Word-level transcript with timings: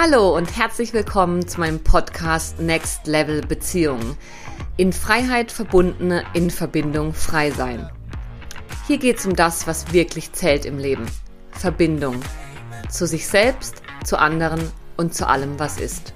Hallo 0.00 0.36
und 0.36 0.56
herzlich 0.56 0.92
willkommen 0.92 1.48
zu 1.48 1.58
meinem 1.58 1.82
Podcast 1.82 2.60
Next 2.60 3.08
Level 3.08 3.40
Beziehungen. 3.40 4.16
In 4.76 4.92
Freiheit 4.92 5.50
verbundene, 5.50 6.22
in 6.34 6.50
Verbindung 6.50 7.12
frei 7.12 7.50
sein. 7.50 7.90
Hier 8.86 8.98
geht 8.98 9.18
es 9.18 9.26
um 9.26 9.34
das, 9.34 9.66
was 9.66 9.92
wirklich 9.92 10.30
zählt 10.30 10.66
im 10.66 10.78
Leben. 10.78 11.04
Verbindung. 11.50 12.20
Zu 12.88 13.08
sich 13.08 13.26
selbst, 13.26 13.82
zu 14.04 14.20
anderen 14.20 14.60
und 14.96 15.14
zu 15.14 15.26
allem, 15.26 15.58
was 15.58 15.80
ist. 15.80 16.14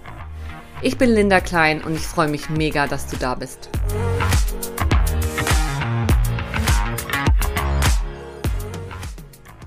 Ich 0.80 0.96
bin 0.96 1.10
Linda 1.10 1.40
Klein 1.40 1.82
und 1.82 1.96
ich 1.96 2.06
freue 2.06 2.28
mich 2.28 2.50
mega, 2.50 2.86
dass 2.86 3.08
du 3.08 3.16
da 3.16 3.34
bist. 3.34 3.68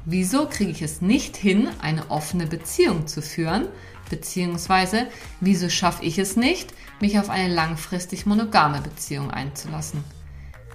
Wieso 0.06 0.48
kriege 0.48 0.72
ich 0.72 0.82
es 0.82 1.02
nicht 1.02 1.36
hin, 1.36 1.68
eine 1.82 2.10
offene 2.10 2.48
Beziehung 2.48 3.08
zu 3.08 3.22
führen? 3.22 3.68
Beziehungsweise, 4.10 5.08
wieso 5.40 5.70
schaffe 5.70 6.04
ich 6.06 6.20
es 6.20 6.36
nicht, 6.36 6.74
mich 7.00 7.20
auf 7.20 7.30
eine 7.30 7.54
langfristig 7.54 8.26
monogame 8.26 8.82
Beziehung 8.82 9.32
einzulassen? 9.32 10.04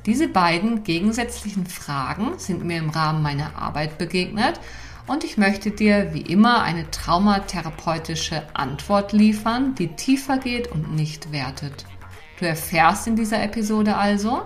Diese 0.06 0.28
beiden 0.28 0.82
gegensätzlichen 0.82 1.66
Fragen 1.66 2.38
sind 2.38 2.64
mir 2.64 2.78
im 2.78 2.90
Rahmen 2.90 3.22
meiner 3.22 3.56
Arbeit 3.56 3.98
begegnet 3.98 4.58
und 5.06 5.24
ich 5.24 5.36
möchte 5.36 5.70
dir 5.70 6.14
wie 6.14 6.22
immer 6.22 6.62
eine 6.62 6.90
traumatherapeutische 6.90 8.42
Antwort 8.54 9.12
liefern, 9.12 9.74
die 9.74 9.88
tiefer 9.88 10.38
geht 10.38 10.68
und 10.68 10.94
nicht 10.94 11.32
wertet. 11.32 11.84
Du 12.38 12.46
erfährst 12.46 13.06
in 13.06 13.16
dieser 13.16 13.42
Episode 13.42 13.96
also, 13.96 14.42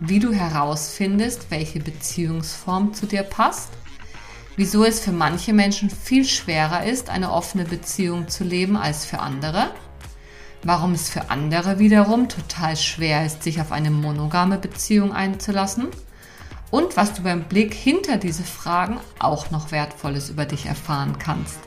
wie 0.00 0.18
du 0.18 0.32
herausfindest, 0.32 1.50
welche 1.50 1.80
Beziehungsform 1.80 2.94
zu 2.94 3.06
dir 3.06 3.22
passt, 3.22 3.70
wieso 4.56 4.84
es 4.84 5.00
für 5.00 5.12
manche 5.12 5.52
Menschen 5.52 5.90
viel 5.90 6.24
schwerer 6.24 6.84
ist, 6.84 7.10
eine 7.10 7.30
offene 7.30 7.64
Beziehung 7.64 8.28
zu 8.28 8.42
leben 8.42 8.76
als 8.76 9.04
für 9.04 9.20
andere, 9.20 9.70
warum 10.62 10.92
es 10.92 11.08
für 11.08 11.30
andere 11.30 11.78
wiederum 11.78 12.28
total 12.28 12.76
schwer 12.76 13.24
ist, 13.24 13.42
sich 13.42 13.60
auf 13.60 13.70
eine 13.70 13.90
monogame 13.90 14.58
Beziehung 14.58 15.12
einzulassen 15.12 15.88
und 16.70 16.96
was 16.96 17.12
du 17.12 17.22
beim 17.22 17.44
Blick 17.44 17.74
hinter 17.74 18.16
diese 18.16 18.42
Fragen 18.44 18.98
auch 19.18 19.50
noch 19.50 19.70
Wertvolles 19.70 20.30
über 20.30 20.46
dich 20.46 20.66
erfahren 20.66 21.18
kannst. 21.18 21.58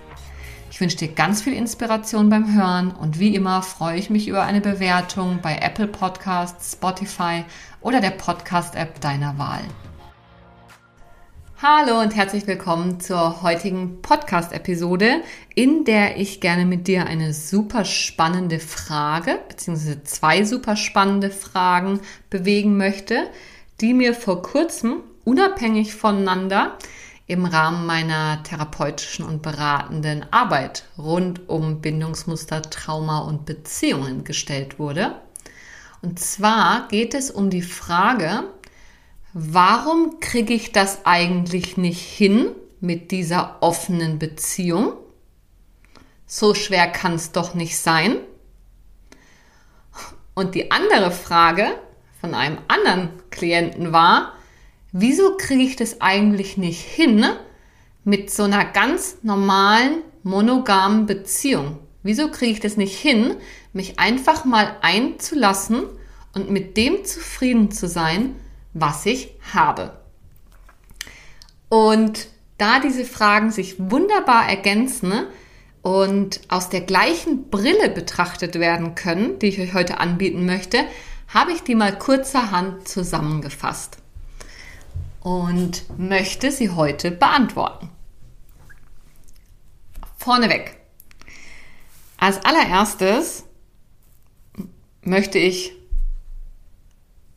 Ich 0.72 0.82
wünsche 0.82 0.98
dir 0.98 1.10
ganz 1.10 1.42
viel 1.42 1.54
Inspiration 1.54 2.30
beim 2.30 2.56
Hören 2.56 2.92
und 2.92 3.20
wie 3.20 3.36
immer 3.36 3.62
freue 3.62 3.98
ich 3.98 4.10
mich 4.10 4.28
über 4.28 4.44
eine 4.44 4.62
Bewertung 4.62 5.40
bei 5.42 5.58
Apple 5.58 5.88
Podcasts, 5.88 6.74
Spotify 6.74 7.44
oder 7.82 8.02
der 8.02 8.12
Podcast-App 8.12 9.02
deiner 9.02 9.38
Wahl. 9.38 9.62
Hallo 11.62 12.00
und 12.00 12.16
herzlich 12.16 12.48
willkommen 12.48 13.02
zur 13.02 13.42
heutigen 13.42 14.02
Podcast-Episode, 14.02 15.24
in 15.56 15.84
der 15.84 16.16
ich 16.16 16.40
gerne 16.40 16.66
mit 16.66 16.88
dir 16.88 17.06
eine 17.06 17.34
super 17.34 17.84
spannende 17.84 18.60
Frage, 18.60 19.42
beziehungsweise 19.50 20.02
zwei 20.06 20.46
super 20.46 20.78
spannende 20.78 21.30
Fragen 21.30 22.00
bewegen 22.30 22.78
möchte, 22.78 23.30
die 23.82 23.94
mir 23.94 24.14
vor 24.14 24.42
kurzem 24.42 25.02
unabhängig 25.26 25.94
voneinander 25.94 26.78
im 27.28 27.44
Rahmen 27.44 27.86
meiner 27.86 28.42
therapeutischen 28.44 29.26
und 29.26 29.42
beratenden 29.42 30.26
Arbeit 30.32 30.86
rund 30.98 31.50
um 31.50 31.82
Bindungsmuster, 31.82 32.62
Trauma 32.62 33.20
und 33.20 33.46
Beziehungen 33.46 34.24
gestellt 34.24 34.80
wurde. 34.80 35.16
Und 36.02 36.20
zwar 36.20 36.88
geht 36.88 37.14
es 37.14 37.30
um 37.30 37.50
die 37.50 37.62
Frage, 37.62 38.46
warum 39.34 40.20
kriege 40.20 40.54
ich 40.54 40.72
das 40.72 41.06
eigentlich 41.06 41.78
nicht 41.78 42.02
hin 42.02 42.52
mit 42.80 43.12
dieser 43.12 43.62
offenen 43.62 44.20
Beziehung? 44.20 44.94
So 46.26 46.54
schwer 46.54 46.88
kann 46.88 47.14
es 47.14 47.32
doch 47.32 47.54
nicht 47.54 47.78
sein. 47.78 48.18
Und 50.34 50.56
die 50.56 50.72
andere 50.72 51.12
Frage 51.12 51.68
von 52.22 52.34
einem 52.34 52.58
anderen 52.68 53.10
Klienten 53.30 53.92
war, 53.92 54.34
wieso 54.92 55.38
kriege 55.38 55.64
ich 55.64 55.76
das 55.76 56.02
eigentlich 56.02 56.58
nicht 56.58 56.82
hin 56.82 57.26
mit 58.04 58.32
so 58.32 58.44
einer 58.44 58.66
ganz 58.66 59.18
normalen 59.22 60.02
monogamen 60.24 61.06
Beziehung? 61.06 61.80
Wieso 62.04 62.32
kriege 62.32 62.54
ich 62.54 62.60
das 62.60 62.78
nicht 62.78 62.98
hin, 62.98 63.36
mich 63.74 64.00
einfach 64.00 64.46
mal 64.46 64.78
einzulassen 64.82 65.84
und 66.34 66.50
mit 66.50 66.78
dem 66.78 67.04
zufrieden 67.04 67.72
zu 67.72 67.88
sein, 67.88 68.36
was 68.74 69.06
ich 69.06 69.34
habe. 69.54 70.00
Und 71.70 72.28
da 72.58 72.80
diese 72.80 73.06
Fragen 73.06 73.52
sich 73.52 73.76
wunderbar 73.80 74.50
ergänzen 74.50 75.14
und 75.82 76.42
aus 76.50 76.70
der 76.70 76.82
gleichen 76.82 77.50
Brille 77.50 77.90
betrachtet 77.90 78.56
werden 78.56 78.96
können, 78.96 79.40
die 79.40 79.48
ich 79.48 79.60
euch 79.60 79.74
heute 79.74 80.00
anbieten 80.00 80.46
möchte, 80.46 80.86
habe 81.28 81.52
ich 81.52 81.62
die 81.62 81.76
mal 81.76 81.98
kurzerhand 81.98 82.88
zusammengefasst 82.88 83.98
und 85.22 85.86
möchte 85.98 86.52
sie 86.52 86.72
heute 86.72 87.12
beantworten. 87.12 87.90
Vorneweg. 90.18 90.78
Als 92.18 92.44
allererstes 92.44 93.46
möchte 95.02 95.38
ich 95.38 95.72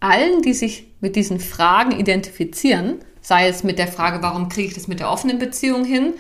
allen, 0.01 0.43
die 0.43 0.55
sich 0.55 0.92
mit 1.03 1.17
diesen 1.17 1.41
Fragen 1.41 1.93
identifizieren, 1.99 3.01
sei 3.21 3.49
es 3.49 3.65
mit 3.65 3.79
der 3.79 3.89
Frage, 3.89 4.23
warum 4.23 4.49
kriege 4.49 4.69
ich 4.69 4.75
das 4.75 4.89
mit 4.89 5.01
der 5.01 5.11
offenen 5.11 5.39
Beziehung 5.39 5.85
hin 5.85 6.15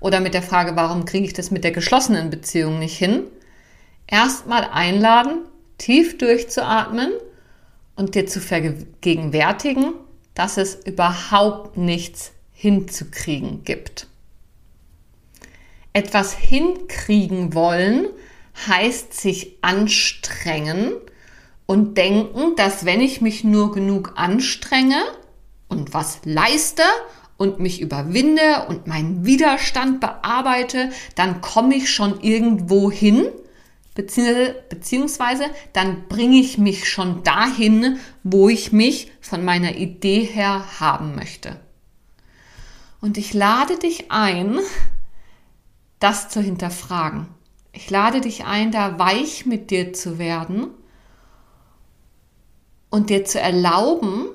oder 0.00 0.20
mit 0.20 0.32
der 0.32 0.42
Frage, 0.42 0.76
warum 0.76 1.04
kriege 1.04 1.26
ich 1.26 1.32
das 1.34 1.50
mit 1.50 1.64
der 1.64 1.72
geschlossenen 1.72 2.30
Beziehung 2.30 2.78
nicht 2.78 2.96
hin, 2.96 3.24
erstmal 4.06 4.64
einladen, 4.64 5.40
tief 5.76 6.16
durchzuatmen 6.18 7.10
und 7.96 8.14
dir 8.14 8.26
zu 8.26 8.40
vergegenwärtigen, 8.40 9.92
dass 10.34 10.56
es 10.56 10.76
überhaupt 10.86 11.76
nichts 11.76 12.32
hinzukriegen 12.52 13.64
gibt. 13.64 14.06
Etwas 15.92 16.32
hinkriegen 16.32 17.54
wollen 17.54 18.06
heißt 18.68 19.14
sich 19.14 19.56
anstrengen 19.62 20.92
und 21.68 21.98
denken, 21.98 22.56
dass 22.56 22.86
wenn 22.86 23.02
ich 23.02 23.20
mich 23.20 23.44
nur 23.44 23.72
genug 23.72 24.14
anstrenge 24.16 24.96
und 25.68 25.92
was 25.92 26.20
leiste 26.24 26.82
und 27.36 27.60
mich 27.60 27.82
überwinde 27.82 28.64
und 28.68 28.86
meinen 28.86 29.26
Widerstand 29.26 30.00
bearbeite, 30.00 30.88
dann 31.14 31.42
komme 31.42 31.74
ich 31.74 31.90
schon 31.92 32.20
irgendwo 32.22 32.90
hin, 32.90 33.26
beziehungsweise 33.94 35.44
dann 35.74 36.08
bringe 36.08 36.38
ich 36.38 36.56
mich 36.56 36.88
schon 36.88 37.22
dahin, 37.22 37.98
wo 38.22 38.48
ich 38.48 38.72
mich 38.72 39.12
von 39.20 39.44
meiner 39.44 39.76
Idee 39.76 40.22
her 40.22 40.64
haben 40.80 41.14
möchte. 41.16 41.60
Und 43.02 43.18
ich 43.18 43.34
lade 43.34 43.78
dich 43.78 44.10
ein, 44.10 44.58
das 45.98 46.30
zu 46.30 46.40
hinterfragen. 46.40 47.28
Ich 47.72 47.90
lade 47.90 48.22
dich 48.22 48.46
ein, 48.46 48.72
da 48.72 48.98
weich 48.98 49.44
mit 49.44 49.70
dir 49.70 49.92
zu 49.92 50.18
werden 50.18 50.68
und 52.90 53.10
dir 53.10 53.24
zu 53.24 53.40
erlauben, 53.40 54.28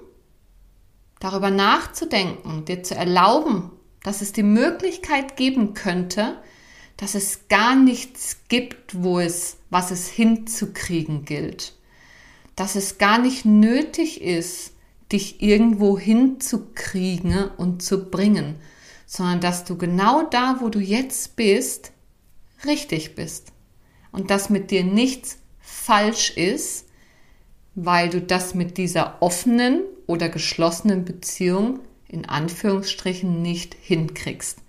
darüber 1.19 1.49
nachzudenken, 1.49 2.65
dir 2.65 2.83
zu 2.83 2.95
erlauben, 2.95 3.71
dass 4.03 4.21
es 4.21 4.33
die 4.33 4.43
Möglichkeit 4.43 5.37
geben 5.37 5.73
könnte, 5.73 6.37
dass 6.97 7.15
es 7.15 7.47
gar 7.47 7.75
nichts 7.75 8.37
gibt, 8.49 9.01
wo 9.01 9.19
es, 9.19 9.57
was 9.69 9.91
es 9.91 10.07
hinzukriegen 10.07 11.25
gilt. 11.25 11.73
Dass 12.55 12.75
es 12.75 12.97
gar 12.97 13.17
nicht 13.17 13.45
nötig 13.45 14.21
ist, 14.21 14.73
dich 15.11 15.41
irgendwo 15.41 15.97
hinzukriegen 15.97 17.49
und 17.57 17.81
zu 17.81 18.09
bringen, 18.09 18.55
sondern 19.05 19.39
dass 19.39 19.63
du 19.63 19.77
genau 19.77 20.23
da, 20.23 20.57
wo 20.59 20.69
du 20.69 20.79
jetzt 20.79 21.35
bist, 21.35 21.91
richtig 22.65 23.15
bist. 23.15 23.51
Und 24.11 24.29
dass 24.29 24.49
mit 24.49 24.71
dir 24.71 24.83
nichts 24.83 25.37
falsch 25.59 26.31
ist, 26.31 26.85
weil 27.75 28.09
du 28.09 28.21
das 28.21 28.53
mit 28.53 28.77
dieser 28.77 29.21
offenen 29.21 29.81
oder 30.05 30.29
geschlossenen 30.29 31.05
Beziehung 31.05 31.79
in 32.07 32.25
Anführungsstrichen 32.25 33.41
nicht 33.41 33.75
hinkriegst. 33.81 34.59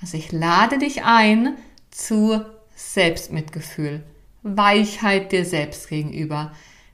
Also 0.00 0.16
ich 0.16 0.32
lade 0.32 0.78
dich 0.78 1.04
ein 1.04 1.56
zu 1.90 2.40
Selbstmitgefühl, 2.74 4.02
Weichheit 4.42 5.32
dir 5.32 5.44
selbst 5.44 5.88
gegenüber. 5.88 6.52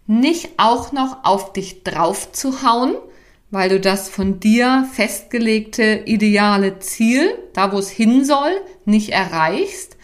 Nicht 0.09 0.51
auch 0.57 0.91
noch 0.93 1.25
auf 1.25 1.53
dich 1.53 1.85
drauf 1.85 2.33
zu 2.33 2.63
hauen, 2.63 2.97
weil 3.51 3.69
du 3.69 3.79
das 3.79 4.09
von 4.09 4.41
dir 4.41 4.89
festgelegte 4.93 6.03
ideale 6.07 6.81
Ziel, 6.81 7.39
da 7.53 7.73
wo 7.73 7.79
es 7.79 7.91
hin 7.91 8.25
soll, 8.25 8.51
nicht 8.85 9.11
erreichst, 9.11 9.97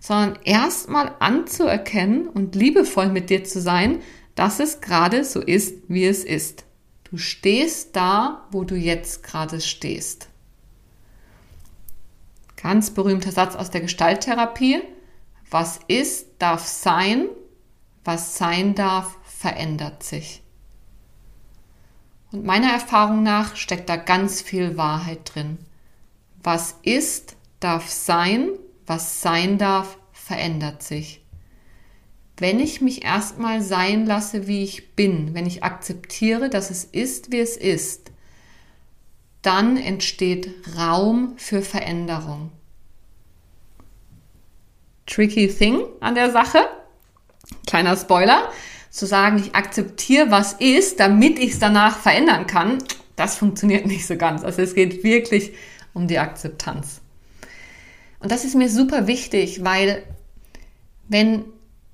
sondern 0.00 0.38
erstmal 0.44 1.14
anzuerkennen 1.18 2.28
und 2.28 2.54
liebevoll 2.54 3.10
mit 3.10 3.28
dir 3.28 3.44
zu 3.44 3.60
sein, 3.60 4.00
dass 4.38 4.60
es 4.60 4.80
gerade 4.80 5.24
so 5.24 5.40
ist, 5.40 5.74
wie 5.88 6.06
es 6.06 6.22
ist. 6.22 6.64
Du 7.10 7.16
stehst 7.16 7.96
da, 7.96 8.46
wo 8.52 8.62
du 8.62 8.76
jetzt 8.76 9.24
gerade 9.24 9.60
stehst. 9.60 10.28
Ganz 12.54 12.90
berühmter 12.90 13.32
Satz 13.32 13.56
aus 13.56 13.70
der 13.70 13.80
Gestalttherapie. 13.80 14.80
was 15.50 15.80
ist, 15.88 16.26
darf 16.38 16.66
sein, 16.66 17.26
was 18.04 18.36
sein 18.36 18.74
darf, 18.76 19.16
verändert 19.24 20.04
sich. 20.04 20.42
Und 22.30 22.44
meiner 22.44 22.70
Erfahrung 22.70 23.22
nach 23.24 23.56
steckt 23.56 23.88
da 23.88 23.96
ganz 23.96 24.40
viel 24.40 24.76
Wahrheit 24.76 25.34
drin. 25.34 25.58
Was 26.44 26.76
ist, 26.82 27.34
darf 27.58 27.88
sein, 27.88 28.50
was 28.86 29.20
sein 29.20 29.58
darf, 29.58 29.98
verändert 30.12 30.82
sich. 30.82 31.24
Wenn 32.38 32.60
ich 32.60 32.80
mich 32.80 33.04
erstmal 33.04 33.60
sein 33.60 34.06
lasse, 34.06 34.46
wie 34.46 34.62
ich 34.62 34.94
bin, 34.94 35.34
wenn 35.34 35.46
ich 35.46 35.64
akzeptiere, 35.64 36.48
dass 36.48 36.70
es 36.70 36.84
ist, 36.84 37.32
wie 37.32 37.40
es 37.40 37.56
ist, 37.56 38.12
dann 39.42 39.76
entsteht 39.76 40.50
Raum 40.76 41.34
für 41.36 41.62
Veränderung. 41.62 42.52
Tricky 45.06 45.48
thing 45.48 45.80
an 46.00 46.14
der 46.14 46.30
Sache, 46.30 46.60
kleiner 47.66 47.96
Spoiler, 47.96 48.50
zu 48.90 49.06
sagen, 49.06 49.38
ich 49.38 49.54
akzeptiere, 49.54 50.30
was 50.30 50.54
ist, 50.54 51.00
damit 51.00 51.38
ich 51.38 51.52
es 51.52 51.58
danach 51.58 51.98
verändern 51.98 52.46
kann, 52.46 52.78
das 53.16 53.36
funktioniert 53.36 53.86
nicht 53.86 54.06
so 54.06 54.16
ganz. 54.16 54.44
Also 54.44 54.62
es 54.62 54.74
geht 54.74 55.02
wirklich 55.02 55.52
um 55.92 56.06
die 56.06 56.18
Akzeptanz. 56.18 57.00
Und 58.20 58.30
das 58.30 58.44
ist 58.44 58.54
mir 58.54 58.68
super 58.68 59.06
wichtig, 59.06 59.64
weil 59.64 60.04
wenn 61.08 61.44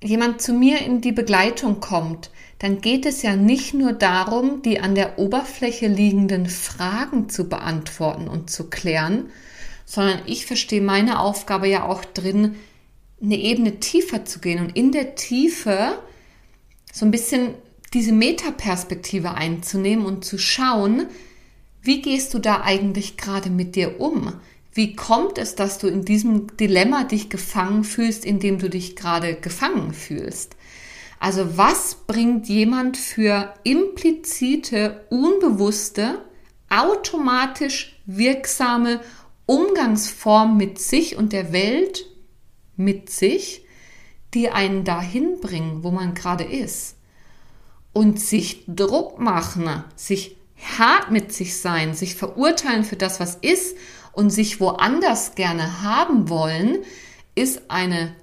jemand 0.04 0.42
zu 0.42 0.52
mir 0.52 0.82
in 0.82 1.00
die 1.00 1.12
Begleitung 1.12 1.80
kommt, 1.80 2.30
dann 2.58 2.80
geht 2.80 3.06
es 3.06 3.22
ja 3.22 3.36
nicht 3.36 3.74
nur 3.74 3.92
darum, 3.92 4.62
die 4.62 4.78
an 4.78 4.94
der 4.94 5.18
Oberfläche 5.18 5.88
liegenden 5.88 6.46
Fragen 6.46 7.28
zu 7.28 7.48
beantworten 7.48 8.28
und 8.28 8.50
zu 8.50 8.68
klären, 8.68 9.30
sondern 9.86 10.20
ich 10.26 10.46
verstehe 10.46 10.82
meine 10.82 11.20
Aufgabe 11.20 11.68
ja 11.68 11.84
auch 11.84 12.04
drin, 12.04 12.56
eine 13.22 13.36
Ebene 13.36 13.80
tiefer 13.80 14.24
zu 14.24 14.40
gehen 14.40 14.60
und 14.60 14.76
in 14.76 14.92
der 14.92 15.14
Tiefe 15.14 15.98
so 16.92 17.06
ein 17.06 17.10
bisschen 17.10 17.54
diese 17.94 18.12
Metaperspektive 18.12 19.34
einzunehmen 19.34 20.04
und 20.04 20.24
zu 20.24 20.36
schauen, 20.38 21.06
wie 21.80 22.02
gehst 22.02 22.34
du 22.34 22.38
da 22.38 22.62
eigentlich 22.62 23.16
gerade 23.16 23.50
mit 23.50 23.74
dir 23.76 24.00
um? 24.00 24.34
Wie 24.74 24.96
kommt 24.96 25.38
es, 25.38 25.54
dass 25.54 25.78
du 25.78 25.86
in 25.86 26.04
diesem 26.04 26.56
Dilemma 26.56 27.04
dich 27.04 27.30
gefangen 27.30 27.84
fühlst, 27.84 28.24
in 28.24 28.40
dem 28.40 28.58
du 28.58 28.68
dich 28.68 28.96
gerade 28.96 29.36
gefangen 29.36 29.94
fühlst? 29.94 30.56
Also 31.20 31.56
was 31.56 31.94
bringt 32.06 32.48
jemand 32.48 32.96
für 32.96 33.54
implizite, 33.62 35.06
unbewusste, 35.10 36.24
automatisch 36.68 38.00
wirksame 38.04 39.00
Umgangsform 39.46 40.56
mit 40.56 40.80
sich 40.80 41.16
und 41.16 41.32
der 41.32 41.52
Welt 41.52 42.06
mit 42.76 43.10
sich, 43.10 43.64
die 44.34 44.50
einen 44.50 44.84
dahin 44.84 45.40
bringen, 45.40 45.84
wo 45.84 45.92
man 45.92 46.14
gerade 46.14 46.44
ist. 46.44 46.96
Und 47.92 48.18
sich 48.20 48.64
Druck 48.66 49.20
machen, 49.20 49.84
sich 49.94 50.36
hart 50.78 51.12
mit 51.12 51.32
sich 51.32 51.56
sein, 51.56 51.94
sich 51.94 52.16
verurteilen 52.16 52.82
für 52.82 52.96
das, 52.96 53.20
was 53.20 53.36
ist 53.36 53.76
und 54.14 54.30
sich 54.30 54.60
woanders 54.60 55.34
gerne 55.34 55.82
haben 55.82 56.28
wollen, 56.28 56.78
ist 57.34 57.62
eine 57.68 58.14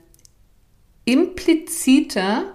implizite 1.05 2.53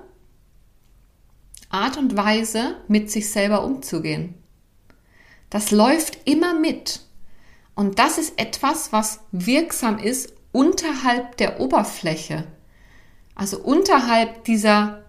Art 1.68 1.96
und 1.96 2.16
Weise, 2.16 2.76
mit 2.88 3.10
sich 3.10 3.30
selber 3.30 3.64
umzugehen. 3.64 4.34
Das 5.50 5.70
läuft 5.70 6.18
immer 6.24 6.54
mit. 6.54 7.00
Und 7.74 7.98
das 7.98 8.18
ist 8.18 8.38
etwas, 8.40 8.92
was 8.92 9.20
wirksam 9.32 9.98
ist 9.98 10.32
unterhalb 10.52 11.36
der 11.36 11.60
Oberfläche. 11.60 12.44
Also 13.34 13.58
unterhalb 13.58 14.44
dieser 14.44 15.04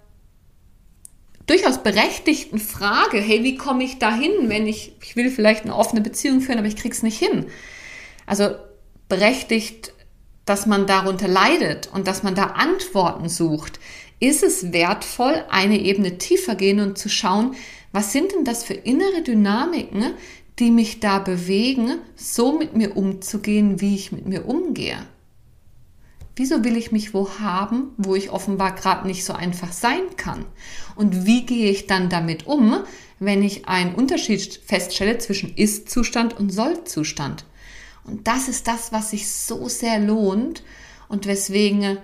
durchaus 1.46 1.82
berechtigten 1.82 2.60
Frage, 2.60 3.20
hey, 3.20 3.44
wie 3.44 3.56
komme 3.56 3.86
ich 3.86 4.00
da 4.00 4.14
hin, 4.14 4.50
wenn 4.50 4.68
ich, 4.68 4.94
ich 5.02 5.16
will 5.16 5.32
vielleicht 5.32 5.64
eine 5.64 5.76
offene 5.76 6.02
Beziehung 6.02 6.42
führen, 6.42 6.60
aber 6.60 6.68
ich 6.68 6.76
krieg's 6.76 7.04
nicht 7.04 7.18
hin. 7.18 7.46
Also 8.28 8.52
berechtigt, 9.10 9.94
dass 10.46 10.68
man 10.68 10.86
darunter 10.86 11.28
leidet 11.28 11.90
und 11.92 12.08
dass 12.08 12.22
man 12.22 12.36
da 12.36 12.44
Antworten 12.44 13.30
sucht, 13.30 13.80
ist 14.20 14.44
es 14.44 14.72
wertvoll, 14.72 15.44
eine 15.50 15.80
Ebene 15.80 16.20
tiefer 16.20 16.56
gehen 16.56 16.80
und 16.80 16.98
zu 16.98 17.10
schauen, 17.10 17.56
was 17.92 18.12
sind 18.12 18.32
denn 18.32 18.46
das 18.46 18.64
für 18.64 18.74
innere 18.74 19.24
Dynamiken, 19.24 20.14
die 20.60 20.72
mich 20.72 21.00
da 21.00 21.20
bewegen, 21.20 22.00
so 22.16 22.58
mit 22.58 22.76
mir 22.76 22.98
umzugehen, 22.98 23.82
wie 23.82 23.96
ich 23.96 24.12
mit 24.12 24.28
mir 24.28 24.46
umgehe. 24.46 24.98
Wieso 26.36 26.64
will 26.64 26.78
ich 26.78 26.92
mich 26.92 27.14
wo 27.14 27.30
haben, 27.40 27.94
wo 27.98 28.14
ich 28.14 28.30
offenbar 28.30 28.76
gerade 28.76 29.08
nicht 29.08 29.26
so 29.26 29.34
einfach 29.34 29.72
sein 29.72 30.16
kann? 30.18 30.46
Und 30.96 31.26
wie 31.26 31.46
gehe 31.46 31.72
ich 31.72 31.88
dann 31.88 32.10
damit 32.10 32.46
um, 32.46 32.84
wenn 33.20 33.42
ich 33.42 33.68
einen 33.68 33.96
Unterschied 33.96 34.62
feststelle 34.66 35.18
zwischen 35.18 35.56
Ist-Zustand 35.56 36.38
und 36.38 36.52
Soll-Zustand? 36.52 37.46
Und 38.08 38.28
das 38.28 38.48
ist 38.48 38.68
das, 38.68 38.92
was 38.92 39.12
sich 39.12 39.30
so 39.30 39.70
sehr 39.70 40.00
lohnt 40.00 40.64
und 41.10 41.28
weswegen 41.28 42.00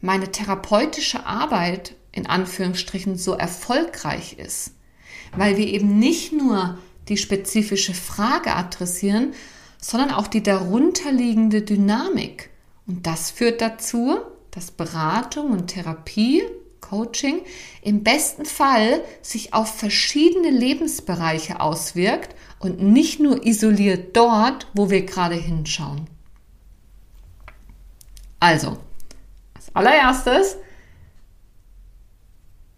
meine 0.00 0.30
therapeutische 0.30 1.26
Arbeit 1.26 1.96
in 2.12 2.26
Anführungsstrichen 2.26 3.16
so 3.16 3.32
erfolgreich 3.32 4.34
ist. 4.38 4.72
Weil 5.36 5.56
wir 5.56 5.66
eben 5.66 5.98
nicht 5.98 6.32
nur 6.32 6.78
die 7.08 7.16
spezifische 7.16 7.94
Frage 7.94 8.54
adressieren, 8.54 9.32
sondern 9.78 10.10
auch 10.10 10.26
die 10.26 10.42
darunterliegende 10.42 11.62
Dynamik. 11.62 12.50
Und 12.86 13.06
das 13.06 13.30
führt 13.30 13.60
dazu, 13.60 14.18
dass 14.50 14.70
Beratung 14.70 15.50
und 15.52 15.68
Therapie, 15.68 16.42
Coaching 16.90 17.42
im 17.82 18.02
besten 18.02 18.44
Fall 18.44 19.02
sich 19.22 19.54
auf 19.54 19.72
verschiedene 19.72 20.50
Lebensbereiche 20.50 21.60
auswirkt 21.60 22.34
und 22.58 22.82
nicht 22.82 23.20
nur 23.20 23.46
isoliert 23.46 24.16
dort, 24.16 24.66
wo 24.74 24.90
wir 24.90 25.06
gerade 25.06 25.36
hinschauen. 25.36 26.08
Also, 28.40 28.78
als 29.54 29.74
allererstes 29.74 30.56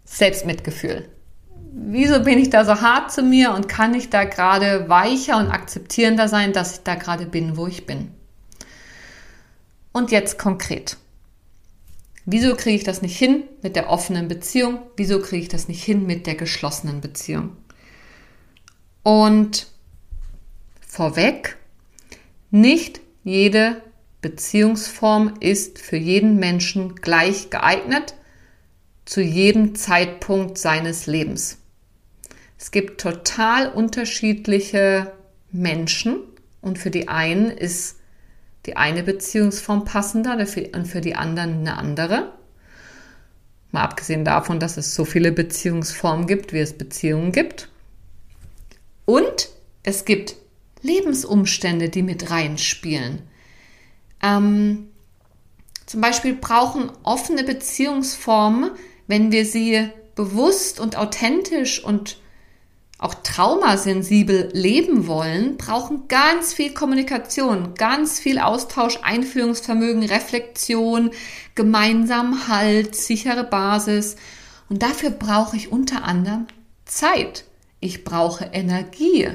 Selbstmitgefühl. 0.04 1.08
Wieso 1.72 2.22
bin 2.22 2.38
ich 2.38 2.50
da 2.50 2.66
so 2.66 2.82
hart 2.82 3.10
zu 3.10 3.22
mir 3.22 3.54
und 3.54 3.66
kann 3.66 3.94
ich 3.94 4.10
da 4.10 4.24
gerade 4.24 4.90
weicher 4.90 5.38
und 5.38 5.50
akzeptierender 5.50 6.28
sein, 6.28 6.52
dass 6.52 6.74
ich 6.74 6.82
da 6.82 6.96
gerade 6.96 7.24
bin, 7.24 7.56
wo 7.56 7.66
ich 7.66 7.86
bin? 7.86 8.12
Und 9.92 10.10
jetzt 10.10 10.38
konkret. 10.38 10.98
Wieso 12.24 12.54
kriege 12.54 12.76
ich 12.76 12.84
das 12.84 13.02
nicht 13.02 13.16
hin 13.16 13.44
mit 13.62 13.74
der 13.74 13.90
offenen 13.90 14.28
Beziehung? 14.28 14.78
Wieso 14.96 15.20
kriege 15.20 15.42
ich 15.42 15.48
das 15.48 15.68
nicht 15.68 15.82
hin 15.82 16.06
mit 16.06 16.26
der 16.26 16.36
geschlossenen 16.36 17.00
Beziehung? 17.00 17.56
Und 19.02 19.66
vorweg, 20.86 21.56
nicht 22.50 23.00
jede 23.24 23.82
Beziehungsform 24.20 25.34
ist 25.40 25.80
für 25.80 25.96
jeden 25.96 26.36
Menschen 26.36 26.94
gleich 26.96 27.50
geeignet 27.50 28.14
zu 29.04 29.20
jedem 29.20 29.74
Zeitpunkt 29.74 30.58
seines 30.58 31.06
Lebens. 31.06 31.58
Es 32.56 32.70
gibt 32.70 33.00
total 33.00 33.68
unterschiedliche 33.68 35.12
Menschen 35.50 36.20
und 36.60 36.78
für 36.78 36.90
die 36.90 37.08
einen 37.08 37.50
ist 37.50 37.96
die 38.66 38.76
eine 38.76 39.02
Beziehungsform 39.02 39.84
passender 39.84 40.34
und 40.34 40.86
für 40.86 41.00
die 41.00 41.14
anderen 41.14 41.60
eine 41.60 41.76
andere. 41.76 42.32
Mal 43.72 43.82
abgesehen 43.82 44.24
davon, 44.24 44.60
dass 44.60 44.76
es 44.76 44.94
so 44.94 45.04
viele 45.04 45.32
Beziehungsformen 45.32 46.26
gibt, 46.26 46.52
wie 46.52 46.58
es 46.58 46.76
Beziehungen 46.76 47.32
gibt. 47.32 47.68
Und 49.04 49.48
es 49.82 50.04
gibt 50.04 50.36
Lebensumstände, 50.82 51.88
die 51.88 52.02
mit 52.02 52.30
reinspielen. 52.30 53.22
Ähm, 54.22 54.88
zum 55.86 56.00
Beispiel 56.00 56.34
brauchen 56.34 56.90
offene 57.02 57.44
Beziehungsformen, 57.44 58.70
wenn 59.06 59.32
wir 59.32 59.44
sie 59.44 59.88
bewusst 60.14 60.78
und 60.78 60.96
authentisch 60.96 61.82
und 61.82 62.18
auch 63.02 63.14
traumasensibel 63.14 64.50
leben 64.52 65.08
wollen, 65.08 65.56
brauchen 65.56 66.06
ganz 66.06 66.54
viel 66.54 66.72
Kommunikation, 66.72 67.74
ganz 67.74 68.20
viel 68.20 68.38
Austausch, 68.38 69.00
Einfühlungsvermögen, 69.02 70.04
Reflexion, 70.04 71.10
gemeinsam 71.56 72.46
Halt, 72.46 72.94
sichere 72.94 73.42
Basis. 73.42 74.16
Und 74.68 74.82
dafür 74.82 75.10
brauche 75.10 75.56
ich 75.56 75.72
unter 75.72 76.04
anderem 76.04 76.46
Zeit. 76.84 77.44
Ich 77.80 78.04
brauche 78.04 78.44
Energie. 78.52 79.28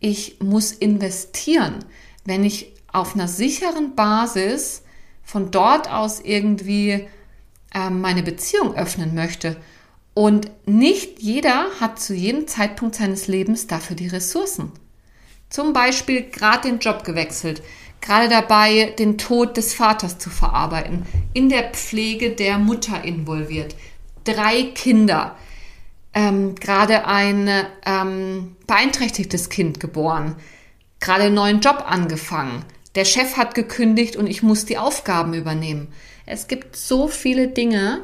Ich 0.00 0.40
muss 0.40 0.72
investieren. 0.72 1.84
Wenn 2.24 2.44
ich 2.44 2.72
auf 2.92 3.14
einer 3.14 3.28
sicheren 3.28 3.94
Basis 3.94 4.82
von 5.22 5.52
dort 5.52 5.88
aus 5.88 6.20
irgendwie 6.20 7.06
äh, 7.72 7.90
meine 7.90 8.24
Beziehung 8.24 8.74
öffnen 8.74 9.14
möchte, 9.14 9.56
und 10.16 10.50
nicht 10.64 11.20
jeder 11.20 11.66
hat 11.78 12.00
zu 12.00 12.14
jedem 12.14 12.46
Zeitpunkt 12.46 12.94
seines 12.94 13.26
Lebens 13.26 13.66
dafür 13.66 13.96
die 13.96 14.08
Ressourcen. 14.08 14.72
Zum 15.50 15.74
Beispiel 15.74 16.22
gerade 16.30 16.70
den 16.70 16.78
Job 16.78 17.04
gewechselt, 17.04 17.62
gerade 18.00 18.30
dabei, 18.30 18.94
den 18.98 19.18
Tod 19.18 19.58
des 19.58 19.74
Vaters 19.74 20.16
zu 20.16 20.30
verarbeiten, 20.30 21.04
in 21.34 21.50
der 21.50 21.64
Pflege 21.64 22.30
der 22.30 22.56
Mutter 22.56 23.04
involviert, 23.04 23.76
drei 24.24 24.62
Kinder, 24.74 25.36
ähm, 26.14 26.54
gerade 26.54 27.06
ein 27.06 27.50
ähm, 27.84 28.56
beeinträchtigtes 28.66 29.50
Kind 29.50 29.80
geboren, 29.80 30.36
gerade 30.98 31.24
einen 31.24 31.34
neuen 31.34 31.60
Job 31.60 31.84
angefangen, 31.86 32.64
der 32.94 33.04
Chef 33.04 33.36
hat 33.36 33.54
gekündigt 33.54 34.16
und 34.16 34.28
ich 34.28 34.42
muss 34.42 34.64
die 34.64 34.78
Aufgaben 34.78 35.34
übernehmen. 35.34 35.88
Es 36.24 36.48
gibt 36.48 36.74
so 36.74 37.06
viele 37.06 37.48
Dinge, 37.48 38.00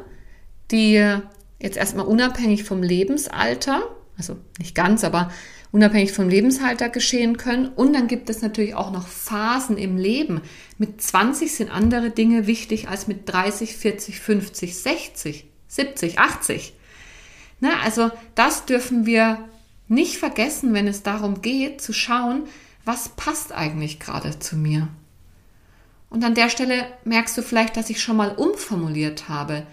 die 0.71 1.23
jetzt 1.63 1.77
erstmal 1.77 2.07
unabhängig 2.07 2.65
vom 2.65 2.83
Lebensalter, 2.83 3.83
also 4.19 4.37
nicht 4.59 4.75
ganz, 4.75 5.05
aber 5.05 5.31
unabhängig 5.71 6.13
vom 6.13 6.29
Lebensalter 6.29 6.89
geschehen 6.89 7.39
können. 7.39 7.69
Und 7.69 7.95
dann 7.95 8.07
gibt 8.07 8.29
es 8.29 8.43
natürlich 8.43 8.75
auch 8.75 8.93
noch 8.93 9.09
Phasen 9.09 9.79
im 9.79 9.97
Leben. 9.97 10.43
Mit 10.77 11.01
20 11.01 11.55
sind 11.55 11.71
andere 11.71 12.11
Dinge 12.11 12.47
wichtig 12.47 12.89
als 12.89 13.09
mit 13.09 13.33
30, 13.33 13.77
40, 13.77 14.21
50, 14.21 14.77
60, 14.77 15.45
70, 15.69 16.19
80. 16.19 16.75
Na, 17.61 17.81
also 17.83 18.11
das 18.35 18.67
dürfen 18.67 19.07
wir 19.07 19.39
nicht 19.89 20.19
vergessen, 20.19 20.75
wenn 20.75 20.87
es 20.87 21.03
darum 21.03 21.43
geht, 21.43 21.81
zu 21.81 21.93
schauen, 21.93 22.45
was 22.85 23.11
passt 23.11 23.53
eigentlich 23.53 24.01
gerade 24.01 24.39
zu 24.39 24.57
mir. 24.57 24.89
Und 26.11 26.25
an 26.25 26.35
der 26.35 26.51
Stelle 26.51 26.87
merkst 27.05 27.39
du 27.39 27.43
vielleicht, 27.43 27.77
dass 27.77 27.89
ich 27.89 28.03
schon 28.03 28.17
mal 28.17 28.35
umformuliert 28.35 29.29
habe. 29.29 29.67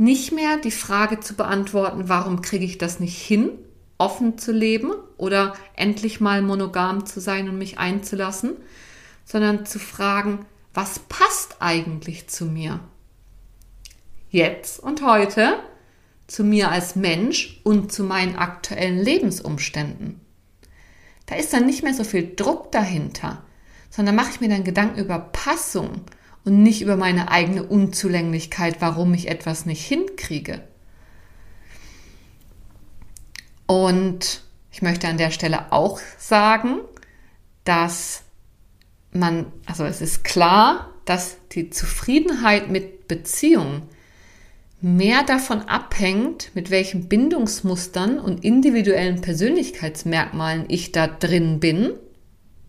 Nicht 0.00 0.32
mehr 0.32 0.56
die 0.56 0.70
Frage 0.70 1.20
zu 1.20 1.34
beantworten, 1.34 2.08
warum 2.08 2.40
kriege 2.40 2.64
ich 2.64 2.78
das 2.78 3.00
nicht 3.00 3.20
hin, 3.20 3.50
offen 3.98 4.38
zu 4.38 4.50
leben 4.50 4.92
oder 5.18 5.52
endlich 5.76 6.22
mal 6.22 6.40
monogam 6.40 7.04
zu 7.04 7.20
sein 7.20 7.50
und 7.50 7.58
mich 7.58 7.78
einzulassen, 7.78 8.56
sondern 9.26 9.66
zu 9.66 9.78
fragen, 9.78 10.46
was 10.72 11.00
passt 11.00 11.56
eigentlich 11.60 12.28
zu 12.28 12.46
mir? 12.46 12.80
Jetzt 14.30 14.80
und 14.80 15.04
heute, 15.04 15.58
zu 16.26 16.44
mir 16.44 16.70
als 16.70 16.96
Mensch 16.96 17.60
und 17.62 17.92
zu 17.92 18.02
meinen 18.02 18.36
aktuellen 18.36 19.00
Lebensumständen. 19.00 20.18
Da 21.26 21.34
ist 21.34 21.52
dann 21.52 21.66
nicht 21.66 21.82
mehr 21.82 21.92
so 21.92 22.04
viel 22.04 22.36
Druck 22.36 22.72
dahinter, 22.72 23.42
sondern 23.90 24.16
mache 24.16 24.30
ich 24.30 24.40
mir 24.40 24.48
dann 24.48 24.64
Gedanken 24.64 24.98
über 24.98 25.18
Passung 25.18 26.06
und 26.44 26.62
nicht 26.62 26.82
über 26.82 26.96
meine 26.96 27.30
eigene 27.30 27.62
Unzulänglichkeit, 27.62 28.76
warum 28.80 29.14
ich 29.14 29.28
etwas 29.28 29.66
nicht 29.66 29.84
hinkriege. 29.84 30.62
Und 33.66 34.42
ich 34.72 34.82
möchte 34.82 35.08
an 35.08 35.18
der 35.18 35.30
Stelle 35.30 35.72
auch 35.72 36.00
sagen, 36.18 36.80
dass 37.64 38.22
man, 39.12 39.46
also 39.66 39.84
es 39.84 40.00
ist 40.00 40.24
klar, 40.24 40.92
dass 41.04 41.36
die 41.52 41.70
Zufriedenheit 41.70 42.68
mit 42.68 43.08
Beziehungen 43.08 43.82
mehr 44.80 45.22
davon 45.24 45.62
abhängt, 45.62 46.50
mit 46.54 46.70
welchen 46.70 47.08
Bindungsmustern 47.08 48.18
und 48.18 48.44
individuellen 48.44 49.20
Persönlichkeitsmerkmalen 49.20 50.64
ich 50.68 50.92
da 50.92 51.06
drin 51.06 51.60
bin 51.60 51.92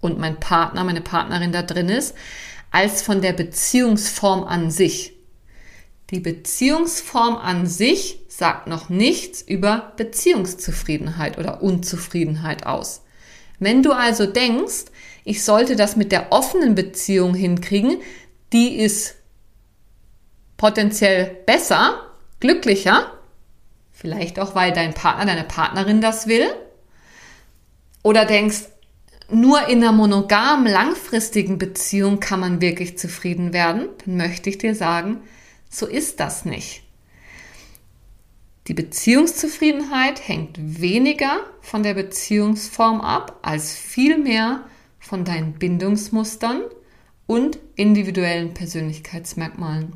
und 0.01 0.19
mein 0.19 0.39
Partner, 0.39 0.83
meine 0.83 1.01
Partnerin 1.01 1.51
da 1.51 1.61
drin 1.61 1.89
ist, 1.89 2.15
als 2.71 3.01
von 3.01 3.21
der 3.21 3.33
Beziehungsform 3.33 4.43
an 4.43 4.71
sich. 4.71 5.13
Die 6.09 6.19
Beziehungsform 6.19 7.35
an 7.35 7.67
sich 7.67 8.19
sagt 8.27 8.67
noch 8.67 8.89
nichts 8.89 9.41
über 9.41 9.93
Beziehungszufriedenheit 9.97 11.37
oder 11.37 11.61
Unzufriedenheit 11.61 12.65
aus. 12.65 13.03
Wenn 13.59 13.83
du 13.83 13.91
also 13.91 14.25
denkst, 14.25 14.85
ich 15.23 15.43
sollte 15.43 15.75
das 15.75 15.95
mit 15.95 16.11
der 16.11 16.31
offenen 16.31 16.73
Beziehung 16.73 17.35
hinkriegen, 17.35 18.01
die 18.51 18.79
ist 18.79 19.15
potenziell 20.57 21.25
besser, 21.45 22.01
glücklicher, 22.39 23.11
vielleicht 23.91 24.39
auch 24.39 24.55
weil 24.55 24.73
dein 24.73 24.93
Partner, 24.93 25.25
deine 25.25 25.43
Partnerin 25.43 26.01
das 26.01 26.27
will, 26.27 26.47
oder 28.03 28.25
denkst, 28.25 28.70
nur 29.31 29.67
in 29.67 29.79
einer 29.79 29.91
monogamen, 29.91 30.67
langfristigen 30.67 31.57
Beziehung 31.57 32.19
kann 32.19 32.39
man 32.39 32.61
wirklich 32.61 32.97
zufrieden 32.97 33.53
werden, 33.53 33.87
dann 34.05 34.17
möchte 34.17 34.49
ich 34.49 34.57
dir 34.57 34.75
sagen, 34.75 35.21
so 35.69 35.85
ist 35.85 36.19
das 36.19 36.45
nicht. 36.45 36.83
Die 38.67 38.73
Beziehungszufriedenheit 38.73 40.27
hängt 40.27 40.81
weniger 40.81 41.39
von 41.61 41.83
der 41.83 41.93
Beziehungsform 41.93 43.01
ab, 43.01 43.39
als 43.41 43.73
vielmehr 43.73 44.65
von 44.99 45.25
deinen 45.25 45.53
Bindungsmustern 45.53 46.61
und 47.25 47.57
individuellen 47.75 48.53
Persönlichkeitsmerkmalen. 48.53 49.95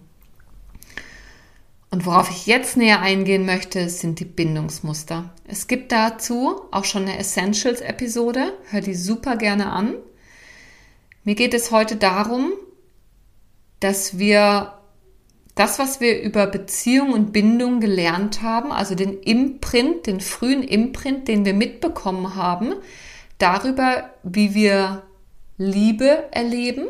Und 1.92 2.06
worauf 2.06 2.30
ich 2.30 2.46
jetzt 2.46 2.77
näher 2.77 3.01
eingehen 3.01 3.46
möchte, 3.46 3.88
sind 3.89 4.20
die 4.20 4.25
Bindungsmuster. 4.25 5.34
Es 5.48 5.68
gibt 5.68 5.92
dazu 5.92 6.62
auch 6.72 6.84
schon 6.84 7.04
eine 7.04 7.18
Essentials-Episode, 7.18 8.54
hör 8.70 8.82
die 8.82 8.96
super 8.96 9.38
gerne 9.38 9.72
an. 9.72 9.96
Mir 11.24 11.36
geht 11.36 11.54
es 11.54 11.72
heute 11.72 11.96
darum, 11.96 12.51
dass 13.80 14.18
wir 14.18 14.74
das, 15.56 15.80
was 15.80 16.01
wir 16.01 16.22
über 16.22 16.48
Beziehung 16.48 17.13
und 17.13 17.32
Bindung 17.32 17.80
gelernt 17.80 18.42
haben, 18.42 18.72
also 18.72 18.94
den 18.94 19.22
Imprint, 19.22 20.06
den 20.06 20.20
frühen 20.20 20.63
Imprint, 20.63 21.27
den 21.27 21.46
wir 21.46 21.54
mitbekommen 21.54 22.36
haben, 22.36 22.74
darüber, 23.38 24.10
wie 24.24 24.54
wir 24.54 25.04
Liebe 25.58 26.25
erleben, 26.32 26.88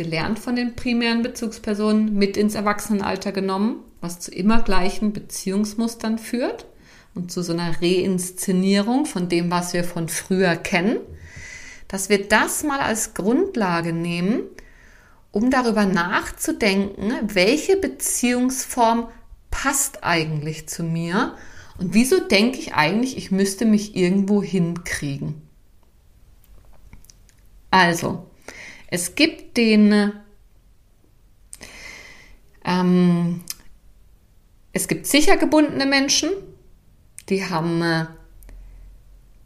gelernt 0.00 0.38
von 0.38 0.56
den 0.56 0.76
primären 0.76 1.20
Bezugspersonen, 1.20 2.14
mit 2.14 2.38
ins 2.38 2.54
Erwachsenenalter 2.54 3.32
genommen, 3.32 3.84
was 4.00 4.18
zu 4.18 4.30
immer 4.30 4.62
gleichen 4.62 5.12
Beziehungsmustern 5.12 6.16
führt 6.16 6.64
und 7.14 7.30
zu 7.30 7.42
so 7.42 7.52
einer 7.52 7.82
Reinszenierung 7.82 9.04
von 9.04 9.28
dem, 9.28 9.50
was 9.50 9.74
wir 9.74 9.84
von 9.84 10.08
früher 10.08 10.56
kennen, 10.56 10.96
dass 11.86 12.08
wir 12.08 12.26
das 12.26 12.64
mal 12.64 12.80
als 12.80 13.12
Grundlage 13.12 13.92
nehmen, 13.92 14.44
um 15.32 15.50
darüber 15.50 15.84
nachzudenken, 15.84 17.12
welche 17.34 17.76
Beziehungsform 17.76 19.08
passt 19.50 20.02
eigentlich 20.02 20.66
zu 20.66 20.82
mir 20.82 21.34
und 21.76 21.92
wieso 21.92 22.20
denke 22.20 22.58
ich 22.58 22.72
eigentlich, 22.72 23.18
ich 23.18 23.30
müsste 23.30 23.66
mich 23.66 23.94
irgendwo 23.96 24.42
hinkriegen. 24.42 25.42
Also, 27.70 28.29
es 28.90 29.14
gibt 29.14 29.56
den, 29.56 30.12
ähm, 32.64 33.40
es 34.72 34.88
gibt 34.88 35.06
sicher 35.06 35.36
gebundene 35.36 35.86
Menschen, 35.86 36.30
die 37.28 37.44
haben 37.44 37.82
äh, 37.82 38.06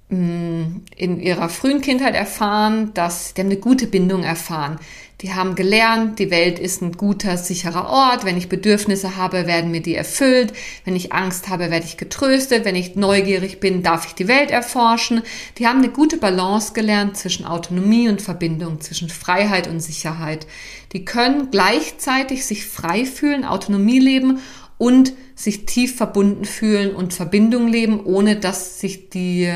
in 0.09 1.21
ihrer 1.21 1.49
frühen 1.49 1.81
Kindheit 1.81 2.15
erfahren, 2.15 2.95
dass 2.95 3.35
die 3.35 3.41
haben 3.43 3.51
eine 3.51 3.59
gute 3.59 3.87
Bindung 3.87 4.23
erfahren. 4.23 4.79
Die 5.25 5.33
haben 5.33 5.55
gelernt, 5.55 6.19
die 6.19 6.31
Welt 6.31 6.59
ist 6.59 6.83
ein 6.83 6.93
guter, 6.93 7.39
sicherer 7.39 7.89
Ort. 7.89 8.27
Wenn 8.27 8.37
ich 8.37 8.51
Bedürfnisse 8.51 9.17
habe, 9.17 9.47
werden 9.47 9.71
mir 9.71 9.81
die 9.81 9.95
erfüllt. 9.95 10.53
Wenn 10.85 10.95
ich 10.95 11.15
Angst 11.15 11.49
habe, 11.49 11.71
werde 11.71 11.87
ich 11.87 11.97
getröstet. 11.97 12.67
Wenn 12.67 12.77
ich 12.77 12.95
neugierig 12.95 13.59
bin, 13.59 13.83
darf 13.83 14.07
ich 14.07 14.13
die 14.13 14.29
Welt 14.29 14.51
erforschen. 14.51 15.23
Die 15.57 15.67
haben 15.67 15.79
eine 15.79 15.89
gute 15.89 16.19
Balance 16.19 16.75
gelernt 16.75 17.17
zwischen 17.17 17.47
Autonomie 17.47 18.11
und 18.11 18.21
Verbindung, 18.21 18.83
zwischen 18.83 19.09
Freiheit 19.09 19.67
und 19.67 19.81
Sicherheit. 19.81 20.47
Die 20.93 21.07
können 21.07 21.51
gleichzeitig 21.51 22.45
sich 22.45 22.67
frei 22.67 23.07
fühlen, 23.07 23.47
Autonomie 23.47 24.01
leben 24.01 24.41
und 24.77 25.15
sich 25.35 25.65
tief 25.65 25.97
verbunden 25.97 26.45
fühlen 26.45 26.95
und 26.95 27.15
Verbindung 27.15 27.67
leben, 27.67 28.05
ohne 28.05 28.37
dass 28.37 28.79
sich 28.79 29.09
die 29.09 29.51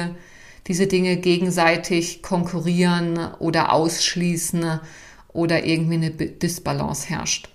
diese 0.66 0.86
Dinge 0.86 1.16
gegenseitig 1.18 2.22
konkurrieren 2.22 3.18
oder 3.38 3.72
ausschließen 3.72 4.80
oder 5.38 5.64
irgendwie 5.64 5.94
eine 5.94 6.10
Disbalance 6.10 7.08
herrscht. 7.08 7.48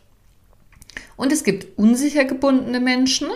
Und 1.15 1.31
es 1.31 1.43
gibt 1.43 1.77
unsicher 1.77 2.25
gebundene 2.25 2.79
Menschen, 2.79 3.27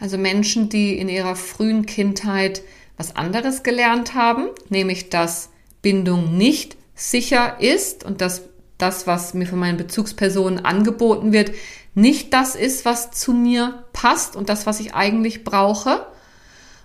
also 0.00 0.18
Menschen, 0.18 0.68
die 0.68 0.98
in 0.98 1.08
ihrer 1.08 1.36
frühen 1.36 1.86
Kindheit 1.86 2.62
was 2.96 3.16
anderes 3.16 3.62
gelernt 3.62 4.14
haben, 4.14 4.48
nämlich 4.68 5.10
dass 5.10 5.50
Bindung 5.82 6.36
nicht 6.36 6.76
sicher 6.94 7.60
ist 7.60 8.04
und 8.04 8.20
dass 8.20 8.42
das, 8.78 9.06
was 9.06 9.34
mir 9.34 9.46
von 9.46 9.58
meinen 9.58 9.78
Bezugspersonen 9.78 10.64
angeboten 10.64 11.32
wird, 11.32 11.52
nicht 11.94 12.32
das 12.34 12.56
ist, 12.56 12.84
was 12.84 13.12
zu 13.12 13.32
mir 13.32 13.84
passt 13.92 14.34
und 14.34 14.48
das, 14.48 14.66
was 14.66 14.80
ich 14.80 14.94
eigentlich 14.94 15.44
brauche. 15.44 16.06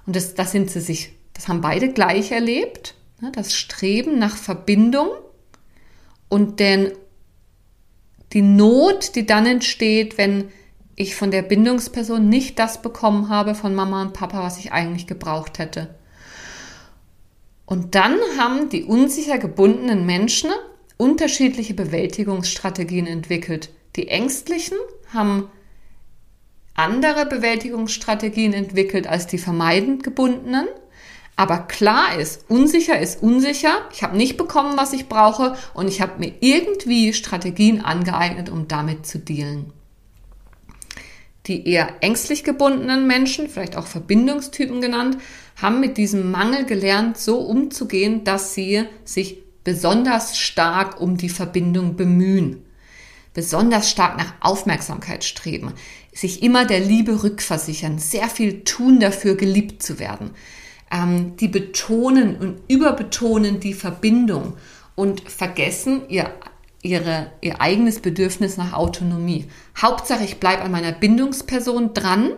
Und 0.05 0.15
das, 0.15 0.35
das 0.35 0.51
sind 0.51 0.69
sie 0.69 0.81
sich 0.81 1.13
das 1.39 1.47
haben 1.47 1.61
beide 1.61 1.93
gleich 1.93 2.33
erlebt, 2.33 2.95
ne, 3.21 3.31
das 3.31 3.55
Streben 3.55 4.19
nach 4.19 4.35
Verbindung 4.35 5.07
und 6.29 6.59
denn 6.59 6.91
die 8.33 8.41
Not, 8.41 9.15
die 9.15 9.25
dann 9.25 9.45
entsteht, 9.45 10.17
wenn 10.17 10.50
ich 10.95 11.15
von 11.15 11.31
der 11.31 11.41
Bindungsperson 11.41 12.29
nicht 12.29 12.59
das 12.59 12.81
bekommen 12.81 13.29
habe 13.29 13.55
von 13.55 13.74
Mama 13.74 14.01
und 14.01 14.13
Papa, 14.13 14.43
was 14.43 14.59
ich 14.59 14.71
eigentlich 14.71 15.07
gebraucht 15.07 15.57
hätte. 15.57 15.95
Und 17.65 17.95
dann 17.95 18.17
haben 18.38 18.69
die 18.69 18.83
unsicher 18.83 19.38
gebundenen 19.38 20.05
Menschen 20.05 20.50
unterschiedliche 20.98 21.74
Bewältigungsstrategien 21.74 23.07
entwickelt. 23.07 23.69
Die 23.95 24.09
Ängstlichen 24.09 24.77
haben 25.13 25.50
andere 26.74 27.25
Bewältigungsstrategien 27.25 28.53
entwickelt 28.53 29.07
als 29.07 29.27
die 29.27 29.38
vermeidend 29.38 30.03
gebundenen. 30.03 30.67
Aber 31.39 31.60
klar 31.60 32.19
ist, 32.19 32.50
unsicher 32.50 33.00
ist 33.00 33.24
unsicher. 33.24 33.88
Ich 33.93 34.03
habe 34.03 34.17
nicht 34.17 34.36
bekommen, 34.36 34.77
was 34.77 34.91
ich 34.91 35.08
brauche. 35.08 35.55
Und 35.74 35.88
ich 35.88 36.01
habe 36.01 36.19
mir 36.19 36.34
irgendwie 36.41 37.13
Strategien 37.13 37.79
angeeignet, 37.79 38.50
um 38.50 38.67
damit 38.67 39.05
zu 39.05 39.19
dealen. 39.19 39.72
Die 41.46 41.65
eher 41.65 42.03
ängstlich 42.03 42.43
gebundenen 42.43 43.08
Menschen, 43.08 43.48
vielleicht 43.48 43.77
auch 43.77 43.88
Verbindungstypen 43.88 44.81
genannt, 44.81 45.17
haben 45.55 45.79
mit 45.79 45.96
diesem 45.96 46.29
Mangel 46.29 46.65
gelernt, 46.65 47.17
so 47.17 47.38
umzugehen, 47.38 48.25
dass 48.25 48.53
sie 48.53 48.84
sich 49.05 49.38
besonders 49.63 50.38
stark 50.38 51.00
um 51.00 51.15
die 51.15 51.29
Verbindung 51.29 51.96
bemühen, 51.96 52.65
besonders 53.34 53.89
stark 53.89 54.17
nach 54.17 54.34
Aufmerksamkeit 54.41 55.24
streben, 55.24 55.72
sich 56.12 56.43
immer 56.43 56.65
der 56.65 56.81
Liebe 56.81 57.24
rückversichern, 57.24 57.98
sehr 57.98 58.27
viel 58.27 58.65
tun 58.65 59.00
dafür, 59.00 59.36
geliebt 59.36 59.81
zu 59.81 60.00
werden 60.00 60.31
ähm, 60.91 61.36
die 61.38 61.48
betonen 61.48 62.36
und 62.38 62.62
überbetonen 62.67 63.60
die 63.60 63.74
Verbindung 63.74 64.53
und 64.96 65.22
vergessen 65.29 66.01
ihr, 66.10 66.31
ihre, 66.81 67.31
ihr 67.41 67.62
eigenes 67.62 68.00
Bedürfnis 68.00 68.58
nach 68.58 68.74
Autonomie. 68.74 69.48
Hauptsache, 69.79 70.24
ich 70.24 70.39
bleibe 70.39 70.63
an 70.63 70.72
meiner 70.72 70.91
Bindungsperson 70.91 71.93
dran, 71.93 72.31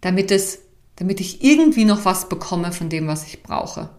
damit, 0.00 0.30
es, 0.30 0.60
damit 0.96 1.20
ich 1.20 1.42
irgendwie 1.42 1.84
noch 1.84 2.04
was 2.04 2.28
bekomme 2.28 2.72
von 2.72 2.88
dem, 2.88 3.06
was 3.08 3.26
ich 3.26 3.42
brauche. 3.42 3.90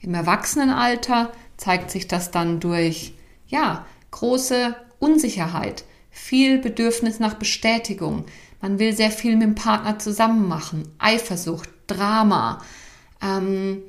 Im 0.00 0.14
Erwachsenenalter 0.14 1.30
zeigt 1.56 1.90
sich 1.90 2.08
das 2.08 2.30
dann 2.30 2.58
durch, 2.58 3.14
ja, 3.46 3.84
große 4.10 4.74
Unsicherheit, 4.98 5.84
viel 6.10 6.58
Bedürfnis 6.58 7.20
nach 7.20 7.34
Bestätigung. 7.34 8.24
Man 8.60 8.78
will 8.78 8.94
sehr 8.94 9.10
viel 9.10 9.36
mit 9.36 9.42
dem 9.42 9.54
Partner 9.54 9.98
zusammen 9.98 10.48
machen, 10.48 10.88
Eifersucht, 10.98 11.68
Drama, 11.94 12.62
ähm, 13.22 13.82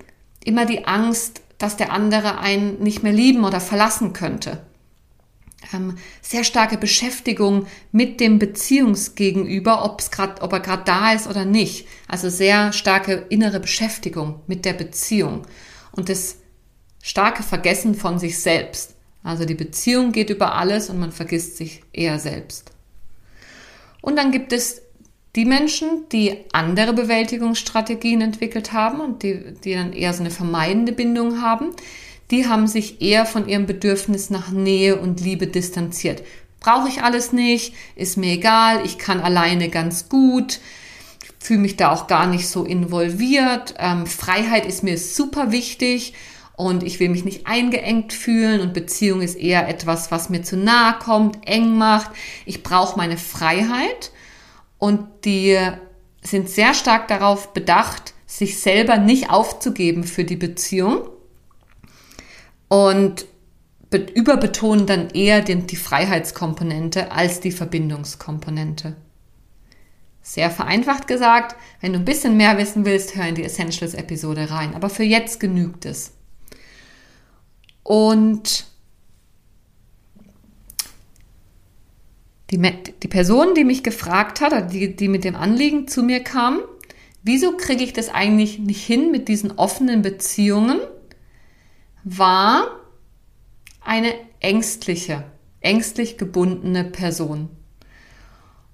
immer 0.44 0.66
die 0.66 0.86
Angst, 0.86 1.42
dass 1.58 1.78
der 1.78 1.92
andere 1.92 2.40
einen 2.40 2.82
nicht 2.82 3.04
mehr 3.04 3.14
lieben 3.14 3.44
oder 3.44 3.60
verlassen 3.60 4.14
könnte. 4.14 4.66
Ähm, 5.74 5.98
sehr 6.22 6.44
starke 6.44 6.78
Beschäftigung 6.78 7.68
mit 7.92 8.20
dem 8.20 8.40
Beziehungsgegenüber, 8.40 9.86
ob's 9.86 10.10
grad, 10.10 10.42
ob 10.42 10.54
er 10.54 10.60
gerade 10.60 10.84
da 10.86 11.14
ist 11.14 11.28
oder 11.28 11.46
nicht. 11.46 11.88
Also 12.08 12.30
sehr 12.30 12.74
starke 12.74 13.26
innere 13.30 13.60
Beschäftigung 13.60 14.42
mit 14.48 14.66
der 14.66 14.74
Beziehung 14.74 15.44
und 15.92 16.10
das 16.10 16.38
starke 17.04 17.44
Vergessen 17.44 17.96
von 17.96 18.18
sich 18.18 18.40
selbst. 18.40 18.96
Also 19.24 19.46
die 19.46 19.56
Beziehung 19.56 20.12
geht 20.12 20.32
über 20.32 20.56
alles 20.56 20.90
und 20.90 21.00
man 21.00 21.12
vergisst 21.12 21.58
sich 21.58 21.84
eher 21.94 22.18
selbst. 22.18 22.72
Und 24.02 24.16
dann 24.16 24.32
gibt 24.32 24.52
es 24.52 24.81
die 25.36 25.46
Menschen, 25.46 26.10
die 26.12 26.38
andere 26.52 26.94
Bewältigungsstrategien 26.94 28.22
entwickelt 28.22 28.74
haben 28.74 29.00
und 29.00 29.24
die, 29.24 29.54
die 29.64 29.74
dann 29.74 29.94
eher 29.94 30.14
so 30.14 30.22
eine 30.22 30.32
vermeidende 30.32 30.92
Bindung 30.92 31.42
haben, 31.42 31.70
die 32.32 32.48
haben 32.48 32.68
sich 32.68 33.02
eher 33.02 33.26
von 33.26 33.48
ihrem 33.48 33.66
Bedürfnis 33.66 34.30
nach 34.30 34.52
Nähe 34.52 34.98
und 34.98 35.22
Liebe 35.22 35.48
distanziert. 35.48 36.24
Brauche 36.60 36.90
ich 36.90 37.04
alles 37.04 37.34
nicht, 37.34 37.74
ist 37.96 38.18
mir 38.18 38.34
egal, 38.34 38.86
ich 38.86 38.98
kann 38.98 39.20
alleine 39.20 39.70
ganz 39.70 40.10
gut, 40.10 40.60
fühle 41.40 41.60
mich 41.60 41.76
da 41.76 41.92
auch 41.92 42.08
gar 42.08 42.28
nicht 42.28 42.48
so 42.48 42.64
involviert. 42.64 43.74
Ähm, 43.80 44.06
Freiheit 44.06 44.66
ist 44.66 44.84
mir 44.84 44.98
super 44.98 45.52
wichtig 45.52 46.14
und 46.56 46.84
ich 46.84 47.00
will 47.00 47.10
mich 47.10 47.26
nicht 47.26 47.48
eingeengt 47.48 48.14
fühlen 48.14 48.62
und 48.62 48.74
Beziehung 48.74 49.22
ist 49.22 49.36
eher 49.36 49.68
etwas, 49.68 50.12
was 50.12 50.30
mir 50.30 50.44
zu 50.44 50.56
nahe 50.56 51.00
kommt, 51.00 51.40
eng 51.48 51.78
macht. 51.78 52.12
Ich 52.46 52.64
brauche 52.64 52.98
meine 52.98 53.18
Freiheit 53.18 54.12
und 54.82 55.26
die 55.26 55.60
sind 56.24 56.50
sehr 56.50 56.74
stark 56.74 57.08
darauf 57.08 57.54
bedacht, 57.54 58.16
sich 58.26 58.60
selber 58.60 58.98
nicht 58.98 59.30
aufzugeben 59.30 60.04
für 60.04 60.24
die 60.24 60.36
Beziehung 60.36 61.08
und 62.68 63.28
überbetonen 64.16 64.88
dann 64.88 65.12
eher 65.12 65.42
die 65.42 65.76
Freiheitskomponente 65.76 67.12
als 67.12 67.42
die 67.42 67.52
Verbindungskomponente. 67.52 68.96
Sehr 70.24 70.50
vereinfacht 70.50 71.08
gesagt, 71.08 71.56
wenn 71.82 71.94
du 71.94 72.00
ein 72.00 72.06
bisschen 72.06 72.36
mehr 72.36 72.58
wissen 72.58 72.84
willst, 72.84 73.16
hör 73.16 73.28
in 73.28 73.36
die 73.36 73.44
Essentials-Episode 73.44 74.50
rein. 74.50 74.74
Aber 74.74 74.90
für 74.90 75.04
jetzt 75.04 75.40
genügt 75.40 75.86
es. 75.86 76.14
Und 77.84 78.71
die, 82.52 82.60
die 83.04 83.08
Person, 83.08 83.56
die 83.56 83.64
mich 83.64 83.84
gefragt 83.84 84.42
hat, 84.42 84.74
die, 84.74 84.96
die 84.96 85.08
mit 85.08 85.24
dem 85.24 85.36
Anliegen 85.36 85.88
zu 85.88 86.04
mir 86.04 86.22
kam, 86.22 86.60
wieso 87.24 87.56
kriege 87.56 87.84
ich 87.84 87.94
das 87.94 88.10
eigentlich 88.10 88.60
nicht 88.60 88.86
hin 88.86 89.12
mit 89.12 89.28
diesen 89.28 89.52
offenen 89.52 90.02
Beziehungen, 90.02 90.80
war 92.04 92.68
eine 93.84 94.14
ängstliche, 94.40 95.24
ängstlich 95.62 96.18
gebundene 96.18 96.84
Person. 96.84 97.50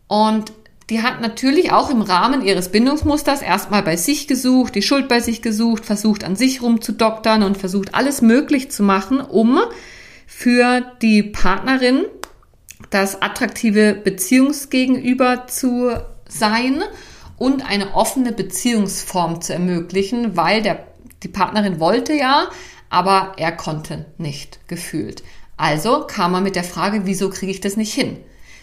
Und 0.07 0.53
die 0.89 1.01
hat 1.01 1.19
natürlich 1.19 1.73
auch 1.73 1.89
im 1.89 2.01
Rahmen 2.01 2.41
ihres 2.41 2.69
Bindungsmusters 2.69 3.41
erstmal 3.41 3.83
bei 3.83 3.97
sich 3.97 4.27
gesucht, 4.27 4.73
die 4.75 4.81
Schuld 4.81 5.09
bei 5.09 5.19
sich 5.19 5.41
gesucht, 5.41 5.85
versucht 5.85 6.23
an 6.23 6.37
sich 6.37 6.61
rumzudoktern 6.61 7.43
und 7.43 7.57
versucht 7.57 7.93
alles 7.93 8.21
möglich 8.21 8.71
zu 8.71 8.83
machen, 8.83 9.19
um 9.19 9.59
für 10.25 10.81
die 11.01 11.23
Partnerin 11.23 12.05
das 12.89 13.21
attraktive 13.21 13.93
Beziehungsgegenüber 13.93 15.47
zu 15.47 15.91
sein 16.27 16.83
und 17.37 17.67
eine 17.67 17.93
offene 17.93 18.31
Beziehungsform 18.31 19.41
zu 19.41 19.53
ermöglichen, 19.53 20.35
weil 20.35 20.61
der, 20.61 20.87
die 21.23 21.27
Partnerin 21.27 21.79
wollte 21.79 22.13
ja, 22.13 22.49
aber 22.89 23.33
er 23.37 23.51
konnte 23.51 24.05
nicht 24.17 24.67
gefühlt. 24.67 25.23
Also 25.57 26.05
kam 26.05 26.33
er 26.33 26.41
mit 26.41 26.55
der 26.55 26.63
Frage, 26.63 27.01
wieso 27.05 27.29
kriege 27.29 27.51
ich 27.51 27.61
das 27.61 27.77
nicht 27.77 27.93
hin? 27.93 28.17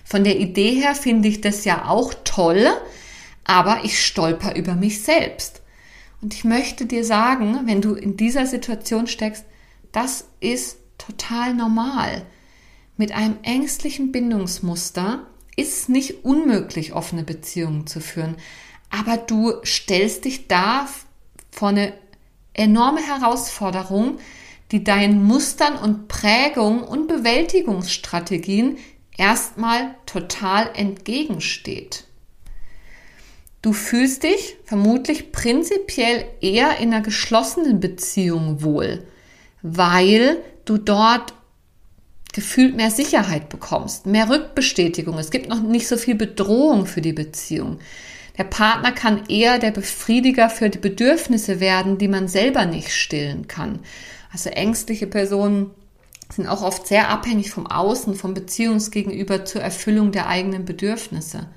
Von 0.04 0.24
der 0.24 0.38
Idee 0.38 0.80
her 0.80 0.94
finde 0.94 1.28
ich 1.28 1.40
das 1.40 1.64
ja 1.64 1.88
auch 1.88 2.14
toll, 2.24 2.66
aber 3.44 3.80
ich 3.84 4.04
stolper 4.04 4.54
über 4.54 4.74
mich 4.74 5.02
selbst. 5.02 5.62
Und 6.20 6.34
ich 6.34 6.44
möchte 6.44 6.86
dir 6.86 7.04
sagen, 7.04 7.60
wenn 7.66 7.82
du 7.82 7.94
in 7.94 8.16
dieser 8.16 8.46
Situation 8.46 9.06
steckst, 9.06 9.44
das 9.92 10.28
ist 10.40 10.78
total 10.98 11.54
normal. 11.54 12.22
Mit 12.96 13.12
einem 13.12 13.38
ängstlichen 13.42 14.12
Bindungsmuster 14.12 15.26
ist 15.56 15.78
es 15.78 15.88
nicht 15.88 16.24
unmöglich, 16.24 16.92
offene 16.92 17.24
Beziehungen 17.24 17.86
zu 17.86 18.00
führen. 18.00 18.36
Aber 18.90 19.16
du 19.16 19.54
stellst 19.64 20.24
dich 20.24 20.46
da 20.46 20.86
vor 21.50 21.68
eine 21.68 21.92
enorme 22.52 23.00
Herausforderung, 23.00 24.18
die 24.70 24.84
deinen 24.84 25.24
Mustern 25.24 25.76
und 25.76 26.08
Prägungen 26.08 26.82
und 26.82 27.08
Bewältigungsstrategien 27.08 28.78
erstmal 29.16 29.94
total 30.06 30.70
entgegensteht. 30.74 32.04
Du 33.62 33.72
fühlst 33.72 34.22
dich 34.22 34.56
vermutlich 34.64 35.32
prinzipiell 35.32 36.26
eher 36.40 36.78
in 36.78 36.92
einer 36.92 37.02
geschlossenen 37.02 37.80
Beziehung 37.80 38.62
wohl, 38.62 39.06
weil 39.62 40.38
du 40.64 40.76
dort 40.76 41.34
gefühlt 42.34 42.76
mehr 42.76 42.90
Sicherheit 42.90 43.48
bekommst, 43.48 44.06
mehr 44.06 44.28
Rückbestätigung. 44.28 45.16
Es 45.18 45.30
gibt 45.30 45.48
noch 45.48 45.62
nicht 45.62 45.88
so 45.88 45.96
viel 45.96 46.16
Bedrohung 46.16 46.86
für 46.86 47.00
die 47.00 47.12
Beziehung. 47.12 47.78
Der 48.36 48.44
Partner 48.44 48.90
kann 48.90 49.26
eher 49.28 49.60
der 49.60 49.70
Befriediger 49.70 50.50
für 50.50 50.68
die 50.68 50.78
Bedürfnisse 50.78 51.60
werden, 51.60 51.96
die 51.96 52.08
man 52.08 52.26
selber 52.26 52.66
nicht 52.66 52.90
stillen 52.90 53.46
kann. 53.46 53.78
Also 54.32 54.50
ängstliche 54.50 55.06
Personen 55.06 55.70
sind 56.34 56.48
auch 56.48 56.62
oft 56.62 56.88
sehr 56.88 57.08
abhängig 57.08 57.52
vom 57.52 57.68
Außen, 57.68 58.16
vom 58.16 58.34
Beziehungsgegenüber 58.34 59.44
zur 59.44 59.62
Erfüllung 59.62 60.10
der 60.10 60.26
eigenen 60.26 60.64
Bedürfnisse. 60.64 61.48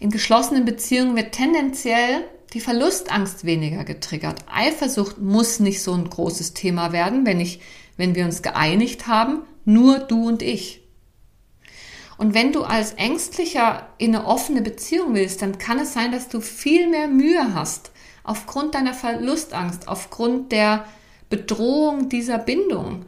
In 0.00 0.10
geschlossenen 0.10 0.64
Beziehungen 0.64 1.16
wird 1.16 1.32
tendenziell 1.32 2.24
die 2.54 2.60
Verlustangst 2.60 3.44
weniger 3.44 3.84
getriggert. 3.84 4.44
Eifersucht 4.50 5.18
muss 5.18 5.60
nicht 5.60 5.82
so 5.82 5.92
ein 5.92 6.08
großes 6.08 6.54
Thema 6.54 6.92
werden, 6.92 7.26
wenn 7.26 7.40
ich, 7.40 7.60
wenn 7.98 8.14
wir 8.14 8.24
uns 8.24 8.40
geeinigt 8.40 9.06
haben, 9.06 9.42
nur 9.68 9.98
du 9.98 10.26
und 10.26 10.42
ich. 10.42 10.80
Und 12.16 12.32
wenn 12.32 12.52
du 12.52 12.64
als 12.64 12.94
Ängstlicher 12.94 13.86
in 13.98 14.16
eine 14.16 14.26
offene 14.26 14.62
Beziehung 14.62 15.14
willst, 15.14 15.42
dann 15.42 15.58
kann 15.58 15.78
es 15.78 15.92
sein, 15.92 16.10
dass 16.10 16.28
du 16.28 16.40
viel 16.40 16.88
mehr 16.88 17.06
Mühe 17.06 17.54
hast, 17.54 17.92
aufgrund 18.24 18.74
deiner 18.74 18.94
Verlustangst, 18.94 19.86
aufgrund 19.86 20.52
der 20.52 20.86
Bedrohung 21.28 22.08
dieser 22.08 22.38
Bindung. 22.38 23.04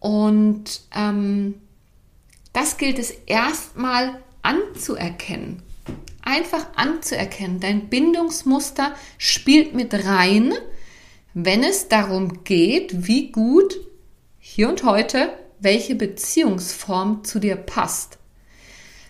Und 0.00 0.82
ähm, 0.94 1.54
das 2.52 2.76
gilt 2.76 2.98
es 2.98 3.10
erstmal 3.10 4.20
anzuerkennen. 4.42 5.62
Einfach 6.22 6.66
anzuerkennen. 6.76 7.58
Dein 7.58 7.88
Bindungsmuster 7.88 8.94
spielt 9.16 9.74
mit 9.74 9.94
rein, 10.06 10.52
wenn 11.32 11.64
es 11.64 11.88
darum 11.88 12.44
geht, 12.44 13.06
wie 13.06 13.32
gut 13.32 13.74
hier 14.38 14.68
und 14.68 14.84
heute, 14.84 15.32
welche 15.60 15.94
Beziehungsform 15.94 17.24
zu 17.24 17.38
dir 17.38 17.56
passt. 17.56 18.18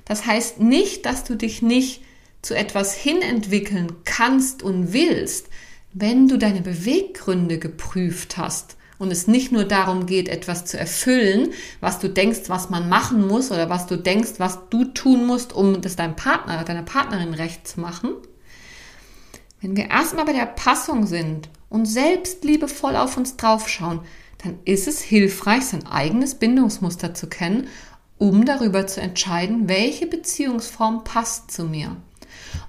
Das 0.04 0.26
heißt 0.26 0.61
nicht, 0.61 1.07
dass 1.07 1.24
du 1.24 1.35
dich 1.35 1.62
nicht 1.62 2.02
zu 2.42 2.54
etwas 2.54 2.94
hinentwickeln 2.94 3.92
kannst 4.04 4.62
und 4.62 4.92
willst, 4.92 5.48
wenn 5.92 6.28
du 6.28 6.37
deine 6.37 6.61
Beweggründe 6.61 7.59
geprüft 7.59 8.37
hast 8.37 8.76
und 8.98 9.11
es 9.11 9.26
nicht 9.26 9.52
nur 9.52 9.64
darum 9.64 10.07
geht, 10.07 10.28
etwas 10.28 10.64
zu 10.64 10.78
erfüllen, 10.78 11.52
was 11.80 11.98
du 11.98 12.09
denkst, 12.09 12.42
was 12.48 12.70
man 12.70 12.88
machen 12.88 13.26
muss 13.26 13.50
oder 13.50 13.70
was 13.70 13.87
du 13.87 13.96
denkst, 13.96 14.35
was 14.38 14.59
du 14.70 14.85
tun 14.85 15.26
musst, 15.26 15.52
um 15.52 15.80
das 15.80 15.96
deinem 15.96 16.16
Partner, 16.16 16.62
deiner 16.64 16.83
Partnerin 16.83 17.35
recht 17.35 17.66
zu 17.66 17.80
machen. 17.80 18.11
Wenn 19.61 19.76
wir 19.76 19.90
erstmal 19.90 20.26
bei 20.26 20.33
der 20.33 20.46
Passung 20.46 21.07
sind 21.07 21.48
und 21.70 21.87
selbst 21.87 22.44
liebevoll 22.44 22.96
auf 22.96 23.16
uns 23.16 23.37
draufschauen, 23.37 24.00
dann 24.44 24.59
ist 24.64 24.87
es 24.87 25.00
hilfreich, 25.00 25.64
sein 25.64 25.87
eigenes 25.87 26.35
Bindungsmuster 26.35 27.14
zu 27.14 27.28
kennen, 27.28 27.68
um 28.18 28.44
darüber 28.44 28.87
zu 28.87 29.00
entscheiden, 29.00 29.68
welche 29.68 30.07
Beziehungsform 30.07 31.04
passt 31.04 31.50
zu 31.50 31.64
mir. 31.64 31.96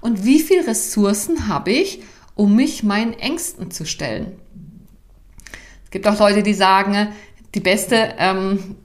Und 0.00 0.24
wie 0.24 0.40
viel 0.40 0.62
Ressourcen 0.62 1.48
habe 1.48 1.70
ich, 1.70 2.02
um 2.34 2.56
mich 2.56 2.82
meinen 2.82 3.12
Ängsten 3.12 3.70
zu 3.70 3.84
stellen. 3.84 4.32
Es 5.84 5.90
gibt 5.90 6.06
auch 6.06 6.18
Leute, 6.18 6.42
die 6.42 6.54
sagen, 6.54 7.08
die 7.54 7.60
beste 7.60 8.14
ähm, 8.18 8.76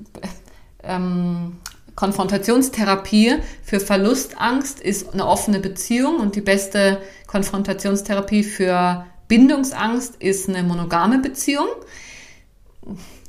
ähm, 0.83 1.57
Konfrontationstherapie 1.95 3.35
für 3.63 3.79
Verlustangst 3.79 4.79
ist 4.79 5.13
eine 5.13 5.27
offene 5.27 5.59
Beziehung 5.59 6.17
und 6.17 6.35
die 6.35 6.41
beste 6.41 7.01
Konfrontationstherapie 7.27 8.43
für 8.43 9.05
Bindungsangst 9.27 10.15
ist 10.17 10.49
eine 10.49 10.63
monogame 10.63 11.19
Beziehung. 11.19 11.67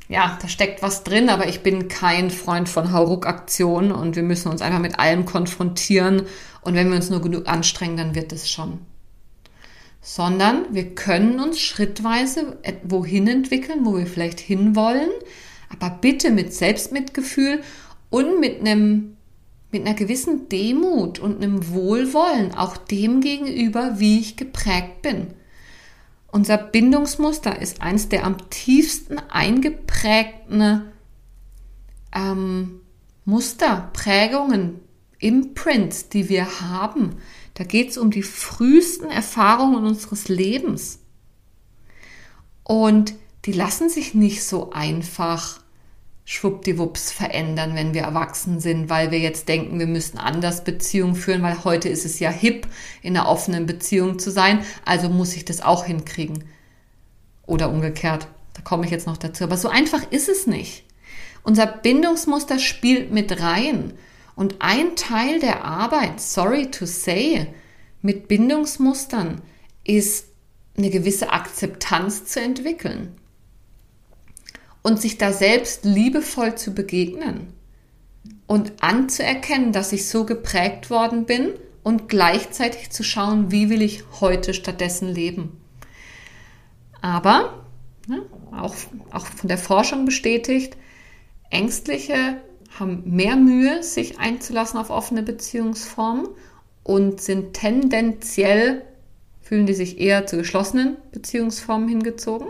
Ja, 0.08 0.38
da 0.40 0.48
steckt 0.48 0.82
was 0.82 1.04
drin, 1.04 1.28
aber 1.30 1.48
ich 1.48 1.62
bin 1.62 1.88
kein 1.88 2.30
Freund 2.30 2.68
von 2.68 2.92
Hauruck-Aktionen 2.92 3.92
und 3.92 4.16
wir 4.16 4.22
müssen 4.22 4.50
uns 4.50 4.62
einfach 4.62 4.80
mit 4.80 4.98
allem 4.98 5.24
konfrontieren 5.24 6.22
und 6.62 6.74
wenn 6.74 6.88
wir 6.88 6.96
uns 6.96 7.10
nur 7.10 7.22
genug 7.22 7.48
anstrengen, 7.48 7.96
dann 7.96 8.14
wird 8.14 8.32
es 8.32 8.50
schon 8.50 8.80
sondern 10.02 10.74
wir 10.74 10.96
können 10.96 11.38
uns 11.38 11.60
schrittweise 11.60 12.58
wohin 12.82 13.28
entwickeln, 13.28 13.84
wo 13.84 13.96
wir 13.96 14.06
vielleicht 14.06 14.40
hinwollen, 14.40 15.10
aber 15.70 15.90
bitte 16.00 16.30
mit 16.30 16.52
Selbstmitgefühl 16.52 17.62
und 18.10 18.40
mit 18.40 18.60
einem 18.60 19.16
mit 19.70 19.86
einer 19.86 19.94
gewissen 19.94 20.50
Demut 20.50 21.18
und 21.18 21.42
einem 21.42 21.70
Wohlwollen 21.70 22.54
auch 22.54 22.76
dem 22.76 23.22
gegenüber, 23.22 23.98
wie 23.98 24.20
ich 24.20 24.36
geprägt 24.36 25.00
bin. 25.00 25.28
Unser 26.32 26.56
Bindungsmuster 26.56 27.60
ist 27.60 27.82
eins 27.82 28.08
der 28.08 28.24
am 28.24 28.48
tiefsten 28.48 29.18
eingeprägten 29.18 30.90
ähm, 32.10 32.80
Muster, 33.26 33.90
Prägungen, 33.92 34.80
Imprints, 35.18 36.08
die 36.08 36.30
wir 36.30 36.62
haben. 36.62 37.16
Da 37.52 37.64
geht 37.64 37.90
es 37.90 37.98
um 37.98 38.10
die 38.10 38.22
frühesten 38.22 39.10
Erfahrungen 39.10 39.84
unseres 39.84 40.28
Lebens. 40.28 41.00
Und 42.64 43.12
die 43.44 43.52
lassen 43.52 43.90
sich 43.90 44.14
nicht 44.14 44.42
so 44.42 44.72
einfach 44.72 45.61
schwuppdiwupps 46.32 47.12
verändern, 47.12 47.74
wenn 47.74 47.92
wir 47.92 48.02
erwachsen 48.02 48.58
sind, 48.58 48.88
weil 48.88 49.10
wir 49.10 49.18
jetzt 49.18 49.48
denken, 49.48 49.78
wir 49.78 49.86
müssen 49.86 50.16
anders 50.16 50.64
Beziehungen 50.64 51.14
führen, 51.14 51.42
weil 51.42 51.62
heute 51.62 51.90
ist 51.90 52.06
es 52.06 52.20
ja 52.20 52.30
hip, 52.30 52.66
in 53.02 53.14
einer 53.14 53.28
offenen 53.28 53.66
Beziehung 53.66 54.18
zu 54.18 54.30
sein, 54.30 54.64
also 54.86 55.10
muss 55.10 55.36
ich 55.36 55.44
das 55.44 55.60
auch 55.60 55.84
hinkriegen. 55.84 56.44
Oder 57.46 57.68
umgekehrt, 57.68 58.28
da 58.54 58.62
komme 58.62 58.86
ich 58.86 58.90
jetzt 58.90 59.06
noch 59.06 59.18
dazu. 59.18 59.44
Aber 59.44 59.58
so 59.58 59.68
einfach 59.68 60.10
ist 60.10 60.30
es 60.30 60.46
nicht. 60.46 60.84
Unser 61.42 61.66
Bindungsmuster 61.66 62.58
spielt 62.58 63.12
mit 63.12 63.42
rein. 63.42 63.92
Und 64.34 64.56
ein 64.60 64.96
Teil 64.96 65.38
der 65.38 65.66
Arbeit, 65.66 66.18
sorry 66.18 66.70
to 66.70 66.86
say, 66.86 67.46
mit 68.00 68.26
Bindungsmustern 68.26 69.42
ist 69.84 70.28
eine 70.78 70.88
gewisse 70.88 71.30
Akzeptanz 71.30 72.24
zu 72.24 72.40
entwickeln 72.40 73.18
und 74.82 75.00
sich 75.00 75.18
da 75.18 75.32
selbst 75.32 75.84
liebevoll 75.84 76.56
zu 76.56 76.74
begegnen 76.74 77.52
und 78.46 78.72
anzuerkennen, 78.82 79.72
dass 79.72 79.92
ich 79.92 80.08
so 80.08 80.24
geprägt 80.26 80.90
worden 80.90 81.24
bin 81.24 81.52
und 81.82 82.08
gleichzeitig 82.08 82.90
zu 82.90 83.02
schauen, 83.02 83.50
wie 83.50 83.70
will 83.70 83.82
ich 83.82 84.04
heute 84.20 84.54
stattdessen 84.54 85.08
leben. 85.08 85.60
Aber, 87.00 87.64
ne, 88.06 88.22
auch, 88.52 88.74
auch 89.10 89.26
von 89.26 89.48
der 89.48 89.58
Forschung 89.58 90.04
bestätigt, 90.04 90.76
Ängstliche 91.50 92.40
haben 92.78 93.02
mehr 93.04 93.36
Mühe, 93.36 93.82
sich 93.82 94.18
einzulassen 94.18 94.78
auf 94.78 94.90
offene 94.90 95.22
Beziehungsformen 95.22 96.28
und 96.84 97.20
sind 97.20 97.54
tendenziell, 97.54 98.82
fühlen 99.40 99.66
die 99.66 99.74
sich 99.74 100.00
eher 100.00 100.26
zu 100.26 100.38
geschlossenen 100.38 100.96
Beziehungsformen 101.12 101.88
hingezogen. 101.88 102.48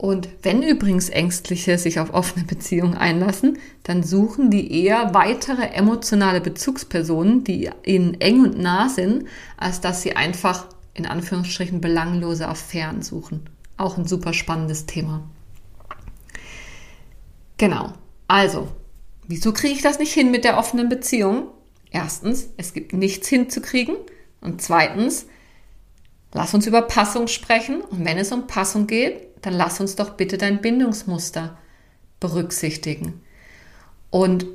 Und 0.00 0.28
wenn 0.42 0.62
übrigens 0.62 1.10
Ängstliche 1.10 1.76
sich 1.76 2.00
auf 2.00 2.14
offene 2.14 2.46
Beziehungen 2.46 2.94
einlassen, 2.94 3.58
dann 3.82 4.02
suchen 4.02 4.50
die 4.50 4.82
eher 4.82 5.12
weitere 5.12 5.66
emotionale 5.74 6.40
Bezugspersonen, 6.40 7.44
die 7.44 7.68
ihnen 7.84 8.18
eng 8.20 8.40
und 8.40 8.58
nah 8.58 8.88
sind, 8.88 9.26
als 9.58 9.82
dass 9.82 10.00
sie 10.00 10.16
einfach 10.16 10.66
in 10.94 11.04
Anführungsstrichen 11.04 11.82
belanglose 11.82 12.48
Affären 12.48 13.02
suchen. 13.02 13.50
Auch 13.76 13.98
ein 13.98 14.06
super 14.06 14.32
spannendes 14.32 14.86
Thema. 14.86 15.22
Genau. 17.58 17.92
Also, 18.26 18.68
Wieso 19.30 19.52
kriege 19.52 19.74
ich 19.74 19.80
das 19.80 20.00
nicht 20.00 20.12
hin 20.12 20.32
mit 20.32 20.42
der 20.42 20.58
offenen 20.58 20.88
Beziehung? 20.88 21.46
Erstens, 21.92 22.48
es 22.56 22.74
gibt 22.74 22.92
nichts 22.92 23.28
hinzukriegen. 23.28 23.94
Und 24.40 24.60
zweitens, 24.60 25.26
lass 26.32 26.52
uns 26.52 26.66
über 26.66 26.82
Passung 26.82 27.28
sprechen. 27.28 27.80
Und 27.80 28.04
wenn 28.04 28.18
es 28.18 28.32
um 28.32 28.48
Passung 28.48 28.88
geht, 28.88 29.28
dann 29.42 29.54
lass 29.54 29.80
uns 29.80 29.96
doch 29.96 30.10
bitte 30.10 30.38
dein 30.38 30.60
Bindungsmuster 30.60 31.58
berücksichtigen. 32.18 33.20
Und 34.10 34.46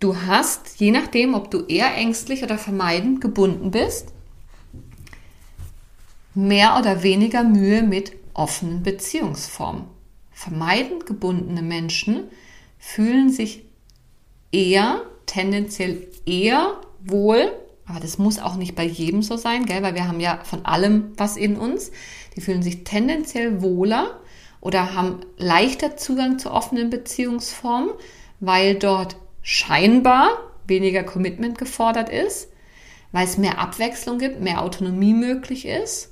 du 0.00 0.16
hast, 0.16 0.80
je 0.80 0.90
nachdem, 0.90 1.34
ob 1.34 1.50
du 1.50 1.64
eher 1.66 1.94
ängstlich 1.94 2.42
oder 2.42 2.58
vermeidend 2.58 3.20
gebunden 3.20 3.70
bist, 3.70 4.08
mehr 6.34 6.76
oder 6.78 7.02
weniger 7.02 7.44
Mühe 7.44 7.82
mit 7.82 8.12
offenen 8.34 8.82
Beziehungsformen. 8.82 9.84
Vermeidend 10.32 11.06
gebundene 11.06 11.62
Menschen 11.62 12.24
fühlen 12.78 13.30
sich 13.30 13.64
eher, 14.50 15.02
tendenziell 15.26 16.08
eher 16.26 16.80
wohl, 17.00 17.52
aber 17.86 18.00
das 18.00 18.18
muss 18.18 18.38
auch 18.38 18.56
nicht 18.56 18.74
bei 18.74 18.84
jedem 18.84 19.22
so 19.22 19.36
sein, 19.36 19.66
gell? 19.66 19.82
weil 19.82 19.94
wir 19.94 20.08
haben 20.08 20.20
ja 20.20 20.40
von 20.44 20.64
allem 20.64 21.12
was 21.16 21.36
in 21.36 21.56
uns. 21.56 21.92
Die 22.36 22.40
fühlen 22.40 22.62
sich 22.62 22.84
tendenziell 22.84 23.62
wohler 23.62 24.20
oder 24.60 24.94
haben 24.94 25.20
leichter 25.36 25.96
Zugang 25.96 26.38
zu 26.38 26.50
offenen 26.50 26.90
Beziehungsformen, 26.90 27.90
weil 28.40 28.74
dort 28.74 29.16
scheinbar 29.42 30.30
weniger 30.66 31.04
Commitment 31.04 31.58
gefordert 31.58 32.08
ist, 32.08 32.48
weil 33.12 33.24
es 33.24 33.38
mehr 33.38 33.58
Abwechslung 33.58 34.18
gibt, 34.18 34.40
mehr 34.40 34.62
Autonomie 34.62 35.14
möglich 35.14 35.66
ist 35.66 36.10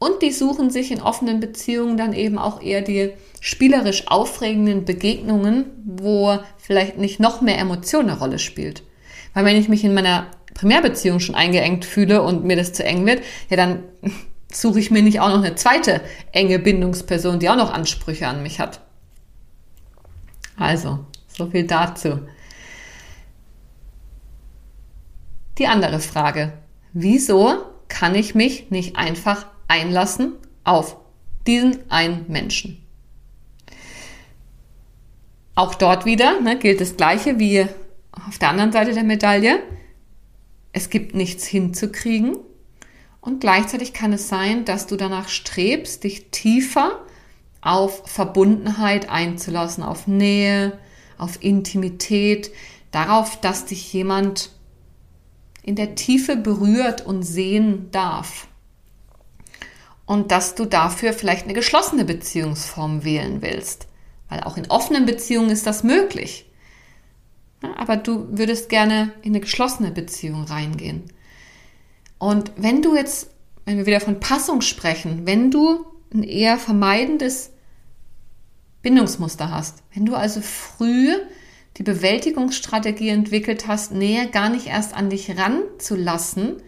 und 0.00 0.22
die 0.22 0.32
suchen 0.32 0.70
sich 0.70 0.90
in 0.90 1.02
offenen 1.02 1.40
Beziehungen 1.40 1.98
dann 1.98 2.14
eben 2.14 2.38
auch 2.38 2.62
eher 2.62 2.80
die 2.80 3.12
spielerisch 3.38 4.08
aufregenden 4.08 4.86
Begegnungen, 4.86 5.66
wo 5.84 6.38
vielleicht 6.56 6.96
nicht 6.96 7.20
noch 7.20 7.42
mehr 7.42 7.58
Emotion 7.58 8.08
eine 8.08 8.18
Rolle 8.18 8.38
spielt. 8.38 8.82
Weil 9.34 9.44
wenn 9.44 9.56
ich 9.56 9.68
mich 9.68 9.84
in 9.84 9.92
meiner 9.92 10.28
Primärbeziehung 10.54 11.20
schon 11.20 11.34
eingeengt 11.34 11.84
fühle 11.84 12.22
und 12.22 12.44
mir 12.44 12.56
das 12.56 12.72
zu 12.72 12.82
eng 12.82 13.04
wird, 13.04 13.22
ja, 13.50 13.58
dann 13.58 13.82
suche 14.52 14.80
ich 14.80 14.90
mir 14.90 15.02
nicht 15.02 15.20
auch 15.20 15.28
noch 15.28 15.42
eine 15.42 15.54
zweite 15.54 16.00
enge 16.32 16.58
Bindungsperson, 16.58 17.38
die 17.38 17.48
auch 17.50 17.56
noch 17.56 17.72
Ansprüche 17.72 18.26
an 18.26 18.42
mich 18.42 18.60
hat. 18.60 18.80
Also, 20.56 21.04
so 21.28 21.46
viel 21.50 21.66
dazu. 21.66 22.20
Die 25.58 25.66
andere 25.66 26.00
Frage. 26.00 26.52
Wieso 26.92 27.64
kann 27.88 28.14
ich 28.14 28.34
mich 28.34 28.70
nicht 28.70 28.96
einfach 28.96 29.46
einlassen 29.68 30.32
auf 30.64 30.96
diesen 31.46 31.90
einen 31.90 32.24
Menschen. 32.28 32.84
Auch 35.54 35.74
dort 35.74 36.04
wieder 36.04 36.40
ne, 36.40 36.58
gilt 36.58 36.80
das 36.80 36.96
Gleiche 36.96 37.38
wie 37.38 37.66
auf 38.12 38.38
der 38.38 38.48
anderen 38.48 38.72
Seite 38.72 38.92
der 38.92 39.04
Medaille. 39.04 39.60
Es 40.72 40.90
gibt 40.90 41.14
nichts 41.14 41.46
hinzukriegen 41.46 42.36
und 43.20 43.40
gleichzeitig 43.40 43.92
kann 43.92 44.12
es 44.12 44.28
sein, 44.28 44.64
dass 44.64 44.86
du 44.86 44.96
danach 44.96 45.28
strebst, 45.28 46.04
dich 46.04 46.30
tiefer 46.30 47.00
auf 47.60 48.02
Verbundenheit 48.06 49.10
einzulassen, 49.10 49.84
auf 49.84 50.06
Nähe, 50.06 50.78
auf 51.18 51.42
Intimität, 51.42 52.50
darauf, 52.90 53.40
dass 53.40 53.66
dich 53.66 53.92
jemand 53.92 54.50
in 55.62 55.76
der 55.76 55.94
Tiefe 55.94 56.36
berührt 56.36 57.04
und 57.04 57.22
sehen 57.22 57.90
darf 57.90 58.48
und 60.06 60.32
dass 60.32 60.54
du 60.54 60.64
dafür 60.64 61.12
vielleicht 61.12 61.44
eine 61.44 61.52
geschlossene 61.54 62.04
Beziehungsform 62.04 63.04
wählen 63.04 63.42
willst. 63.42 63.86
weil 64.28 64.44
auch 64.44 64.56
in 64.56 64.70
offenen 64.70 65.06
Beziehungen 65.06 65.50
ist 65.50 65.66
das 65.66 65.82
möglich. 65.82 66.46
aber 67.76 67.96
du 67.96 68.26
würdest 68.30 68.70
gerne 68.70 69.12
in 69.22 69.32
eine 69.32 69.40
geschlossene 69.40 69.90
Beziehung 69.90 70.44
reingehen. 70.44 71.04
Und 72.20 72.52
wenn 72.56 72.82
du 72.82 72.94
jetzt, 72.94 73.30
wenn 73.64 73.78
wir 73.78 73.86
wieder 73.86 74.00
von 74.00 74.20
Passung 74.20 74.60
sprechen, 74.60 75.26
wenn 75.26 75.50
du 75.50 75.86
ein 76.12 76.22
eher 76.22 76.58
vermeidendes 76.58 77.50
Bindungsmuster 78.82 79.50
hast, 79.50 79.82
wenn 79.94 80.04
du 80.04 80.14
also 80.14 80.42
früh 80.42 81.14
die 81.78 81.82
Bewältigungsstrategie 81.82 83.08
entwickelt 83.08 83.66
hast, 83.66 83.92
Nähe 83.92 84.28
gar 84.28 84.50
nicht 84.50 84.66
erst 84.66 84.94
an 84.94 85.08
dich 85.08 85.34
ranzulassen, 85.38 86.62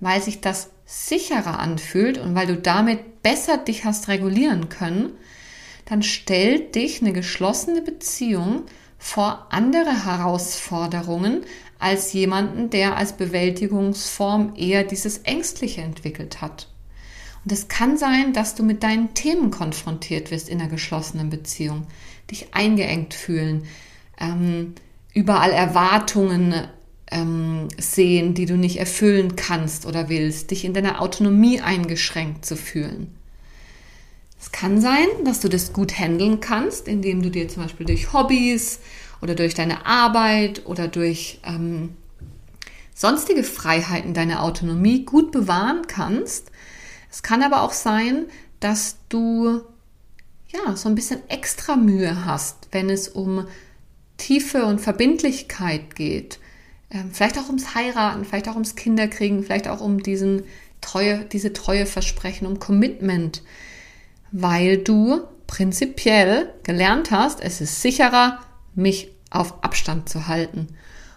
weil 0.00 0.22
sich 0.22 0.40
das 0.40 0.70
sicherer 0.86 1.58
anfühlt 1.58 2.16
und 2.16 2.34
weil 2.34 2.46
du 2.46 2.56
damit 2.56 3.22
besser 3.22 3.58
dich 3.58 3.84
hast 3.84 4.08
regulieren 4.08 4.70
können, 4.70 5.12
dann 5.84 6.02
stellt 6.02 6.74
dich 6.76 7.02
eine 7.02 7.12
geschlossene 7.12 7.82
Beziehung 7.82 8.62
vor 8.98 9.48
andere 9.50 10.06
Herausforderungen 10.06 11.44
als 11.78 12.12
jemanden, 12.12 12.70
der 12.70 12.96
als 12.96 13.16
Bewältigungsform 13.16 14.54
eher 14.56 14.84
dieses 14.84 15.18
Ängstliche 15.18 15.82
entwickelt 15.82 16.40
hat. 16.40 16.68
Und 17.44 17.52
es 17.52 17.68
kann 17.68 17.98
sein, 17.98 18.32
dass 18.32 18.54
du 18.54 18.62
mit 18.62 18.82
deinen 18.82 19.14
Themen 19.14 19.50
konfrontiert 19.50 20.30
wirst 20.30 20.48
in 20.48 20.60
einer 20.60 20.70
geschlossenen 20.70 21.28
Beziehung, 21.28 21.86
dich 22.30 22.54
eingeengt 22.54 23.12
fühlen, 23.12 23.64
ähm, 24.18 24.74
überall 25.12 25.52
Erwartungen 25.52 26.54
ähm, 27.10 27.68
sehen, 27.78 28.34
die 28.34 28.46
du 28.46 28.56
nicht 28.56 28.78
erfüllen 28.78 29.36
kannst 29.36 29.84
oder 29.84 30.08
willst, 30.08 30.50
dich 30.50 30.64
in 30.64 30.72
deiner 30.72 31.02
Autonomie 31.02 31.60
eingeschränkt 31.60 32.46
zu 32.46 32.56
fühlen. 32.56 33.14
Es 34.40 34.52
kann 34.52 34.80
sein, 34.80 35.06
dass 35.24 35.40
du 35.40 35.48
das 35.48 35.72
gut 35.72 35.98
handeln 35.98 36.40
kannst, 36.40 36.86
indem 36.88 37.22
du 37.22 37.30
dir 37.30 37.48
zum 37.48 37.62
Beispiel 37.62 37.86
durch 37.86 38.12
Hobbys 38.12 38.80
oder 39.24 39.34
durch 39.34 39.54
deine 39.54 39.86
Arbeit 39.86 40.66
oder 40.66 40.86
durch 40.86 41.40
ähm, 41.44 41.96
sonstige 42.94 43.42
Freiheiten 43.42 44.14
deine 44.14 44.42
Autonomie 44.42 45.04
gut 45.04 45.32
bewahren 45.32 45.88
kannst. 45.88 46.52
Es 47.10 47.24
kann 47.24 47.42
aber 47.42 47.62
auch 47.62 47.72
sein, 47.72 48.26
dass 48.60 48.98
du 49.08 49.62
ja 50.52 50.76
so 50.76 50.88
ein 50.88 50.94
bisschen 50.94 51.28
extra 51.28 51.74
Mühe 51.74 52.24
hast, 52.24 52.68
wenn 52.70 52.88
es 52.88 53.08
um 53.08 53.48
Tiefe 54.16 54.64
und 54.66 54.80
Verbindlichkeit 54.80 55.96
geht. 55.96 56.38
Ähm, 56.90 57.10
vielleicht 57.12 57.38
auch 57.38 57.46
ums 57.46 57.74
Heiraten, 57.74 58.24
vielleicht 58.24 58.48
auch 58.48 58.54
ums 58.54 58.76
Kinderkriegen, 58.76 59.42
vielleicht 59.42 59.66
auch 59.66 59.80
um 59.80 60.02
diesen 60.02 60.44
Treue, 60.80 61.24
diese 61.24 61.52
Treue 61.52 61.86
Versprechen, 61.86 62.46
um 62.46 62.60
Commitment 62.60 63.42
weil 64.36 64.78
du 64.78 65.20
prinzipiell 65.46 66.52
gelernt 66.64 67.12
hast, 67.12 67.40
es 67.40 67.60
ist 67.60 67.80
sicherer, 67.80 68.40
mich 68.74 69.13
auf 69.34 69.62
Abstand 69.62 70.08
zu 70.08 70.28
halten. 70.28 70.68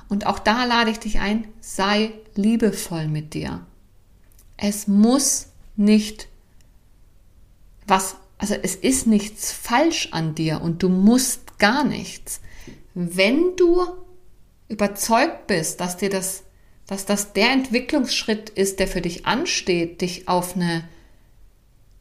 Und 0.10 0.26
auch 0.26 0.40
da 0.40 0.66
lade 0.66 0.92
ich 0.92 1.00
dich 1.00 1.20
ein, 1.20 1.48
sei 1.60 2.12
liebevoll 2.36 3.08
mit 3.08 3.34
dir. 3.34 3.66
Es 4.56 4.88
muss 4.88 5.48
nicht 5.76 6.28
was, 7.86 8.16
also 8.38 8.56
es 8.56 8.76
ist 8.76 9.08
nichts 9.08 9.52
falsch 9.52 10.10
an 10.12 10.36
dir 10.36 10.62
und 10.62 10.84
du 10.84 10.90
musst 10.90 11.60
gar 11.60 11.84
nichts. 11.84 12.42
Wenn 12.94 13.56
du 13.56 13.86
überzeugt 14.68 15.48
bist, 15.48 15.80
dass 15.80 15.98
dir 15.98 16.10
das, 16.10 16.44
dass 16.88 17.06
das 17.06 17.34
der 17.34 17.52
Entwicklungsschritt 17.52 18.50
ist, 18.50 18.80
der 18.80 18.88
für 18.88 19.02
dich 19.02 19.26
ansteht, 19.26 20.02
dich 20.02 20.28
auf 20.28 20.56
eine 20.56 20.84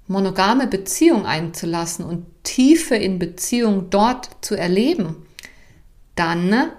monogame 0.09 0.67
Beziehung 0.67 1.27
einzulassen 1.27 2.05
und 2.05 2.27
Tiefe 2.45 2.95
in 2.95 3.19
Beziehung 3.19 3.91
dort 3.91 4.31
zu 4.41 4.55
erleben, 4.55 5.26
dann 6.17 6.73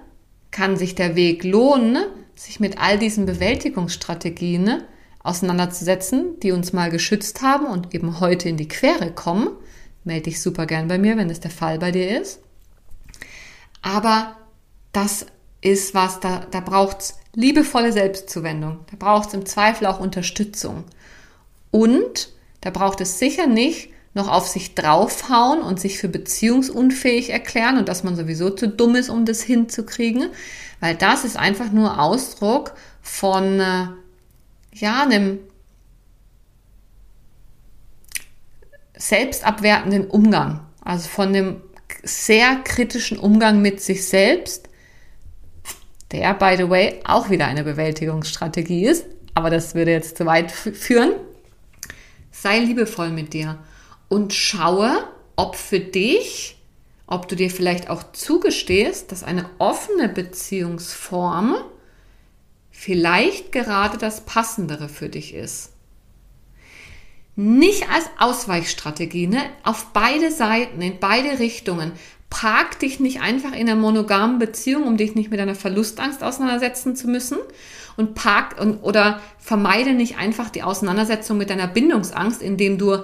kann 0.51 0.75
sich 0.75 0.95
der 0.95 1.15
Weg 1.15 1.43
lohnen, 1.43 2.03
sich 2.35 2.59
mit 2.59 2.77
all 2.79 2.99
diesen 2.99 3.25
Bewältigungsstrategien 3.25 4.83
auseinanderzusetzen, 5.23 6.39
die 6.41 6.51
uns 6.51 6.73
mal 6.73 6.89
geschützt 6.89 7.41
haben 7.41 7.67
und 7.67 7.93
eben 7.93 8.19
heute 8.19 8.49
in 8.49 8.57
die 8.57 8.67
Quere 8.67 9.11
kommen. 9.11 9.49
Melde 10.03 10.23
dich 10.23 10.41
super 10.41 10.65
gern 10.65 10.87
bei 10.87 10.97
mir, 10.97 11.17
wenn 11.17 11.29
das 11.29 11.39
der 11.39 11.51
Fall 11.51 11.79
bei 11.79 11.91
dir 11.91 12.19
ist. 12.19 12.39
Aber 13.81 14.37
das 14.93 15.25
ist 15.61 15.93
was, 15.93 16.19
da, 16.19 16.45
da 16.51 16.59
braucht 16.59 17.01
es 17.01 17.19
liebevolle 17.33 17.91
Selbstzuwendung. 17.91 18.79
Da 18.89 18.97
braucht 18.97 19.29
es 19.29 19.33
im 19.33 19.45
Zweifel 19.45 19.85
auch 19.85 19.99
Unterstützung. 19.99 20.85
Und 21.71 22.29
da 22.61 22.69
braucht 22.69 23.01
es 23.01 23.19
sicher 23.19 23.47
nicht 23.47 23.89
noch 24.17 24.27
auf 24.27 24.47
sich 24.47 24.75
draufhauen 24.75 25.61
und 25.61 25.79
sich 25.79 25.97
für 25.99 26.09
beziehungsunfähig 26.09 27.29
erklären 27.29 27.77
und 27.77 27.87
dass 27.87 28.03
man 28.03 28.17
sowieso 28.17 28.49
zu 28.49 28.67
dumm 28.67 28.95
ist, 28.95 29.09
um 29.09 29.23
das 29.25 29.41
hinzukriegen, 29.41 30.29
weil 30.81 30.95
das 30.95 31.23
ist 31.23 31.37
einfach 31.37 31.71
nur 31.71 32.01
Ausdruck 32.01 32.73
von 33.01 33.61
äh, 33.61 33.87
ja 34.73 35.03
einem 35.03 35.39
selbstabwertenden 38.97 40.07
Umgang, 40.07 40.61
also 40.83 41.07
von 41.07 41.31
dem 41.31 41.61
sehr 42.03 42.57
kritischen 42.63 43.19
Umgang 43.19 43.61
mit 43.61 43.81
sich 43.81 44.05
selbst, 44.07 44.67
der 46.11 46.33
by 46.33 46.55
the 46.57 46.69
way 46.69 46.99
auch 47.05 47.29
wieder 47.29 47.47
eine 47.47 47.63
Bewältigungsstrategie 47.63 48.85
ist, 48.85 49.05
aber 49.35 49.49
das 49.51 49.75
würde 49.75 49.91
jetzt 49.91 50.17
zu 50.17 50.25
weit 50.25 50.51
führen. 50.51 51.13
Sei 52.31 52.59
liebevoll 52.59 53.09
mit 53.09 53.33
dir 53.33 53.59
und 54.09 54.33
schaue, 54.33 54.91
ob 55.35 55.55
für 55.55 55.79
dich, 55.79 56.57
ob 57.05 57.27
du 57.27 57.35
dir 57.35 57.49
vielleicht 57.49 57.89
auch 57.89 58.11
zugestehst, 58.11 59.11
dass 59.11 59.23
eine 59.23 59.49
offene 59.59 60.09
Beziehungsform 60.09 61.55
vielleicht 62.71 63.51
gerade 63.51 63.97
das 63.97 64.25
Passendere 64.25 64.89
für 64.89 65.09
dich 65.09 65.33
ist. 65.33 65.71
Nicht 67.35 67.89
als 67.89 68.09
Ausweichstrategie, 68.17 69.27
ne? 69.27 69.41
auf 69.63 69.87
beide 69.93 70.31
Seiten, 70.31 70.81
in 70.81 70.99
beide 70.99 71.39
Richtungen. 71.39 71.91
Park 72.29 72.79
dich 72.79 72.99
nicht 72.99 73.21
einfach 73.21 73.53
in 73.53 73.69
einer 73.69 73.75
monogamen 73.75 74.39
Beziehung, 74.39 74.83
um 74.83 74.97
dich 74.97 75.15
nicht 75.15 75.31
mit 75.31 75.39
einer 75.39 75.55
Verlustangst 75.55 76.23
auseinandersetzen 76.23 76.95
zu 76.95 77.07
müssen, 77.07 77.37
und 77.97 78.13
park 78.13 78.61
und, 78.61 78.77
oder 78.83 79.19
vermeide 79.39 79.93
nicht 79.93 80.17
einfach 80.17 80.49
die 80.49 80.63
Auseinandersetzung 80.63 81.37
mit 81.37 81.49
deiner 81.49 81.67
Bindungsangst, 81.67 82.41
indem 82.41 82.77
du 82.77 83.03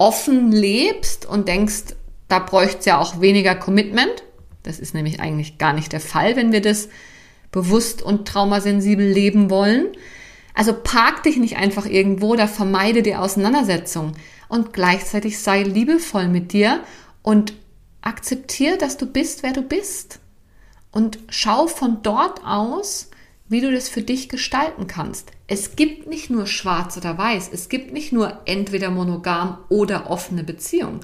offen 0.00 0.50
lebst 0.50 1.26
und 1.26 1.46
denkst, 1.46 1.94
da 2.26 2.38
bräuchte 2.38 2.78
es 2.78 2.84
ja 2.86 2.98
auch 2.98 3.20
weniger 3.20 3.54
Commitment. 3.54 4.24
Das 4.62 4.80
ist 4.80 4.94
nämlich 4.94 5.20
eigentlich 5.20 5.58
gar 5.58 5.74
nicht 5.74 5.92
der 5.92 6.00
Fall, 6.00 6.36
wenn 6.36 6.52
wir 6.52 6.62
das 6.62 6.88
bewusst 7.52 8.00
und 8.00 8.26
traumasensibel 8.26 9.06
leben 9.06 9.50
wollen. 9.50 9.88
Also 10.54 10.72
park 10.72 11.24
dich 11.24 11.36
nicht 11.36 11.58
einfach 11.58 11.84
irgendwo, 11.84 12.34
da 12.34 12.46
vermeide 12.46 13.02
die 13.02 13.14
Auseinandersetzung 13.14 14.12
und 14.48 14.72
gleichzeitig 14.72 15.38
sei 15.38 15.64
liebevoll 15.64 16.28
mit 16.28 16.54
dir 16.54 16.80
und 17.22 17.52
akzeptiere, 18.00 18.78
dass 18.78 18.96
du 18.96 19.04
bist, 19.04 19.42
wer 19.42 19.52
du 19.52 19.60
bist. 19.60 20.18
Und 20.92 21.18
schau 21.28 21.66
von 21.66 21.98
dort 22.02 22.42
aus, 22.46 23.09
wie 23.50 23.60
du 23.60 23.72
das 23.72 23.88
für 23.88 24.02
dich 24.02 24.28
gestalten 24.28 24.86
kannst. 24.86 25.32
Es 25.48 25.74
gibt 25.74 26.06
nicht 26.06 26.30
nur 26.30 26.46
schwarz 26.46 26.96
oder 26.96 27.18
weiß, 27.18 27.50
es 27.52 27.68
gibt 27.68 27.92
nicht 27.92 28.12
nur 28.12 28.42
entweder 28.44 28.90
monogam 28.90 29.58
oder 29.68 30.08
offene 30.08 30.44
Beziehung. 30.44 31.00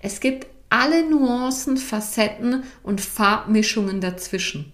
Es 0.00 0.18
gibt 0.18 0.48
alle 0.68 1.08
Nuancen, 1.08 1.76
Facetten 1.76 2.64
und 2.82 3.00
Farbmischungen 3.00 4.00
dazwischen. 4.00 4.72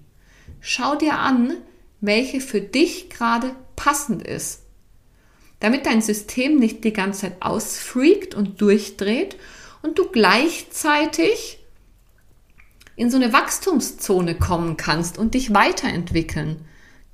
Schau 0.60 0.96
dir 0.96 1.18
an, 1.18 1.58
welche 2.00 2.40
für 2.40 2.62
dich 2.62 3.10
gerade 3.10 3.54
passend 3.76 4.22
ist. 4.22 4.62
Damit 5.60 5.84
dein 5.84 6.00
System 6.00 6.56
nicht 6.56 6.84
die 6.84 6.94
ganze 6.94 7.20
Zeit 7.20 7.36
ausfreakt 7.40 8.34
und 8.34 8.62
durchdreht 8.62 9.36
und 9.82 9.98
du 9.98 10.08
gleichzeitig 10.08 11.58
in 12.96 13.10
so 13.10 13.18
eine 13.18 13.34
Wachstumszone 13.34 14.36
kommen 14.36 14.78
kannst 14.78 15.18
und 15.18 15.34
dich 15.34 15.52
weiterentwickeln. 15.52 16.64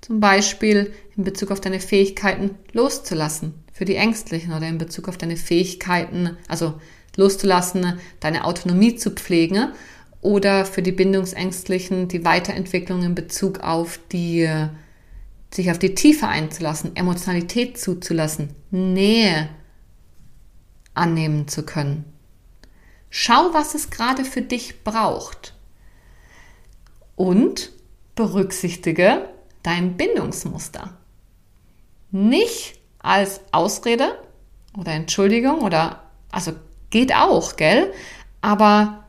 Zum 0.06 0.20
Beispiel 0.20 0.92
in 1.16 1.24
Bezug 1.24 1.50
auf 1.50 1.60
deine 1.60 1.80
Fähigkeiten 1.80 2.54
loszulassen 2.72 3.54
für 3.72 3.84
die 3.84 3.96
Ängstlichen 3.96 4.52
oder 4.52 4.68
in 4.68 4.78
Bezug 4.78 5.08
auf 5.08 5.18
deine 5.18 5.36
Fähigkeiten, 5.36 6.36
also 6.46 6.80
loszulassen, 7.16 7.98
deine 8.20 8.44
Autonomie 8.44 8.94
zu 8.94 9.10
pflegen 9.10 9.72
oder 10.20 10.64
für 10.64 10.80
die 10.80 10.92
Bindungsängstlichen 10.92 12.06
die 12.06 12.24
Weiterentwicklung 12.24 13.02
in 13.02 13.16
Bezug 13.16 13.64
auf 13.64 13.98
die, 14.12 14.48
sich 15.52 15.72
auf 15.72 15.80
die 15.80 15.96
Tiefe 15.96 16.28
einzulassen, 16.28 16.94
Emotionalität 16.94 17.76
zuzulassen, 17.76 18.50
Nähe 18.70 19.48
annehmen 20.94 21.48
zu 21.48 21.64
können. 21.64 22.04
Schau, 23.10 23.52
was 23.52 23.74
es 23.74 23.90
gerade 23.90 24.24
für 24.24 24.42
dich 24.42 24.84
braucht 24.84 25.56
und 27.16 27.72
berücksichtige, 28.14 29.30
dein 29.66 29.96
Bindungsmuster. 29.96 30.96
Nicht 32.12 32.78
als 33.00 33.40
Ausrede 33.50 34.16
oder 34.78 34.92
Entschuldigung 34.92 35.62
oder, 35.62 36.04
also 36.30 36.52
geht 36.90 37.12
auch, 37.12 37.56
gell? 37.56 37.92
Aber 38.40 39.04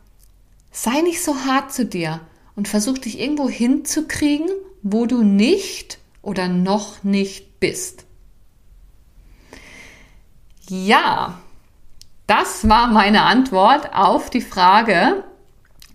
sei 0.72 1.02
nicht 1.02 1.24
so 1.24 1.46
hart 1.46 1.72
zu 1.72 1.86
dir 1.86 2.22
und 2.56 2.68
versuch 2.68 2.98
dich 2.98 3.20
irgendwo 3.20 3.48
hinzukriegen, 3.48 4.50
wo 4.82 5.06
du 5.06 5.24
nicht 5.24 6.00
oder 6.24 6.48
noch 6.48 7.04
nicht 7.04 7.60
bist. 7.60 8.06
Ja, 10.68 11.40
das 12.26 12.68
war 12.68 12.88
meine 12.88 13.22
Antwort 13.22 13.94
auf 13.94 14.32
die 14.32 14.42
Frage, 14.42 15.24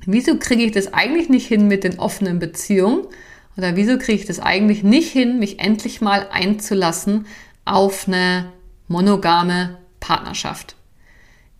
wieso 0.06 0.38
kriege 0.38 0.62
ich 0.62 0.72
das 0.72 0.94
eigentlich 0.94 1.28
nicht 1.28 1.46
hin 1.48 1.66
mit 1.66 1.82
den 1.82 1.98
offenen 1.98 2.38
Beziehungen? 2.38 3.08
Oder 3.56 3.76
wieso 3.76 3.98
kriege 3.98 4.20
ich 4.20 4.26
das 4.26 4.40
eigentlich 4.40 4.82
nicht 4.82 5.12
hin, 5.12 5.38
mich 5.38 5.58
endlich 5.58 6.00
mal 6.00 6.28
einzulassen 6.30 7.26
auf 7.64 8.08
eine 8.08 8.52
monogame 8.88 9.78
Partnerschaft? 10.00 10.76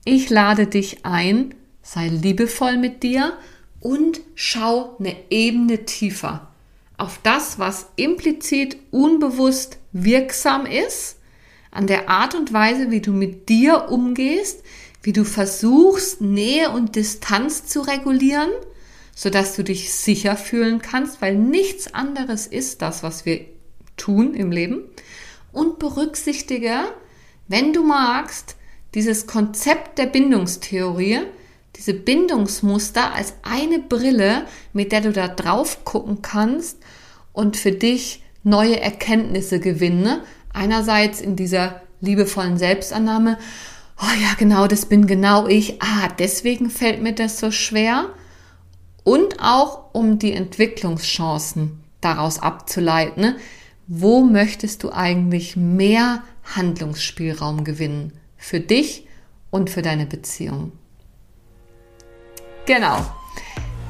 Ich 0.05 0.31
lade 0.31 0.66
dich 0.66 1.05
ein, 1.05 1.55
sei 1.83 2.09
liebevoll 2.09 2.76
mit 2.76 3.02
dir 3.02 3.35
und 3.81 4.20
schau 4.35 4.96
eine 4.98 5.14
Ebene 5.31 5.85
tiefer 5.85 6.52
auf 7.02 7.18
das, 7.22 7.59
was 7.59 7.88
implizit 7.96 8.76
unbewusst 8.92 9.78
wirksam 9.90 10.66
ist, 10.66 11.16
an 11.72 11.88
der 11.88 12.09
Art 12.09 12.37
und 12.37 12.52
Weise, 12.52 12.92
wie 12.92 13.00
du 13.00 13.12
mit 13.12 13.48
dir 13.48 13.88
umgehst, 13.90 14.62
wie 15.02 15.12
du 15.12 15.24
versuchst, 15.24 16.20
Nähe 16.20 16.70
und 16.70 16.94
Distanz 16.94 17.66
zu 17.66 17.81
regulieren, 17.81 18.50
sodass 19.22 19.54
du 19.54 19.62
dich 19.62 19.94
sicher 19.94 20.37
fühlen 20.37 20.82
kannst, 20.82 21.22
weil 21.22 21.37
nichts 21.37 21.94
anderes 21.94 22.48
ist 22.48 22.82
das, 22.82 23.04
was 23.04 23.24
wir 23.24 23.44
tun 23.96 24.35
im 24.35 24.50
Leben. 24.50 24.80
Und 25.52 25.78
berücksichtige, 25.78 26.72
wenn 27.46 27.72
du 27.72 27.85
magst, 27.85 28.56
dieses 28.96 29.28
Konzept 29.28 29.98
der 29.98 30.06
Bindungstheorie, 30.06 31.20
diese 31.76 31.94
Bindungsmuster 31.94 33.14
als 33.14 33.35
eine 33.42 33.78
Brille, 33.78 34.46
mit 34.72 34.90
der 34.90 35.02
du 35.02 35.12
da 35.12 35.28
drauf 35.28 35.85
gucken 35.85 36.20
kannst 36.22 36.78
und 37.32 37.56
für 37.56 37.70
dich 37.70 38.24
neue 38.42 38.80
Erkenntnisse 38.80 39.61
gewinnen. 39.61 40.18
Einerseits 40.52 41.20
in 41.20 41.37
dieser 41.37 41.82
liebevollen 42.00 42.58
Selbstannahme, 42.58 43.38
oh 44.00 44.20
ja, 44.20 44.35
genau, 44.37 44.66
das 44.66 44.87
bin 44.87 45.06
genau 45.06 45.46
ich. 45.46 45.80
Ah, 45.80 46.08
deswegen 46.18 46.70
fällt 46.70 47.00
mir 47.00 47.12
das 47.12 47.38
so 47.38 47.52
schwer. 47.52 48.11
Und 49.04 49.40
auch 49.40 49.92
um 49.92 50.18
die 50.18 50.32
Entwicklungschancen 50.32 51.82
daraus 52.00 52.38
abzuleiten. 52.38 53.36
Wo 53.86 54.22
möchtest 54.22 54.82
du 54.82 54.92
eigentlich 54.92 55.56
mehr 55.56 56.22
Handlungsspielraum 56.54 57.64
gewinnen? 57.64 58.12
Für 58.36 58.60
dich 58.60 59.06
und 59.50 59.70
für 59.70 59.82
deine 59.82 60.06
Beziehung. 60.06 60.72
Genau. 62.66 62.98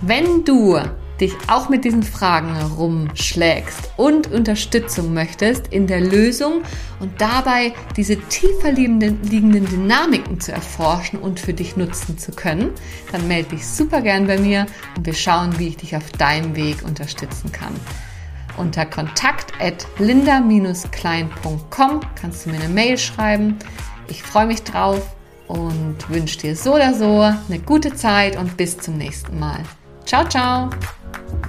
Wenn 0.01 0.45
du 0.45 0.79
dich 1.23 1.33
auch 1.47 1.69
mit 1.69 1.85
diesen 1.85 2.03
Fragen 2.03 2.55
herumschlägst 2.55 3.93
und 3.97 4.31
Unterstützung 4.31 5.15
möchtest 5.15 5.69
in 5.69 5.87
der 5.87 6.01
Lösung 6.01 6.63
und 7.01 7.21
dabei 7.21 7.73
diese 7.97 8.17
tiefer 8.17 8.73
liegenden, 8.73 9.23
Dynamiken 9.23 10.41
zu 10.41 10.53
erforschen 10.53 11.21
und 11.21 11.41
für 11.41 11.55
dich 11.55 11.77
nutzen 11.77 12.19
zu 12.19 12.33
können, 12.33 12.71
dann 13.13 13.29
melde 13.29 13.51
dich 13.51 13.67
super 13.67 14.03
gern 14.03 14.27
bei 14.27 14.39
mir 14.39 14.67
und 14.97 15.07
wir 15.07 15.15
schauen, 15.15 15.59
wie 15.59 15.69
ich 15.69 15.77
dich 15.77 15.97
auf 15.97 16.11
deinem 16.13 16.57
Weg 16.57 16.85
unterstützen 16.85 17.53
kann. 17.53 17.75
Unter 18.57 18.85
kontakt 18.85 19.53
at 19.61 19.87
linda-klein.com 19.99 22.01
kannst 22.21 22.45
du 22.45 22.51
mir 22.51 22.61
eine 22.61 22.69
Mail 22.69 22.99
schreiben. 22.99 23.59
Ich 24.09 24.23
freue 24.23 24.47
mich 24.47 24.63
drauf 24.63 25.15
und 25.49 25.97
wünsche 26.09 26.39
dir 26.39 26.57
so 26.57 26.75
oder 26.75 26.95
so 26.95 27.21
eine 27.21 27.61
gute 27.65 27.95
Zeit 27.95 28.37
und 28.37 28.57
bis 28.57 28.77
zum 28.77 28.99
nächsten 28.99 29.39
Mal. 29.39 29.61
Ciao, 30.05 30.29
ciao! 30.29 30.71
Bye. 31.13 31.49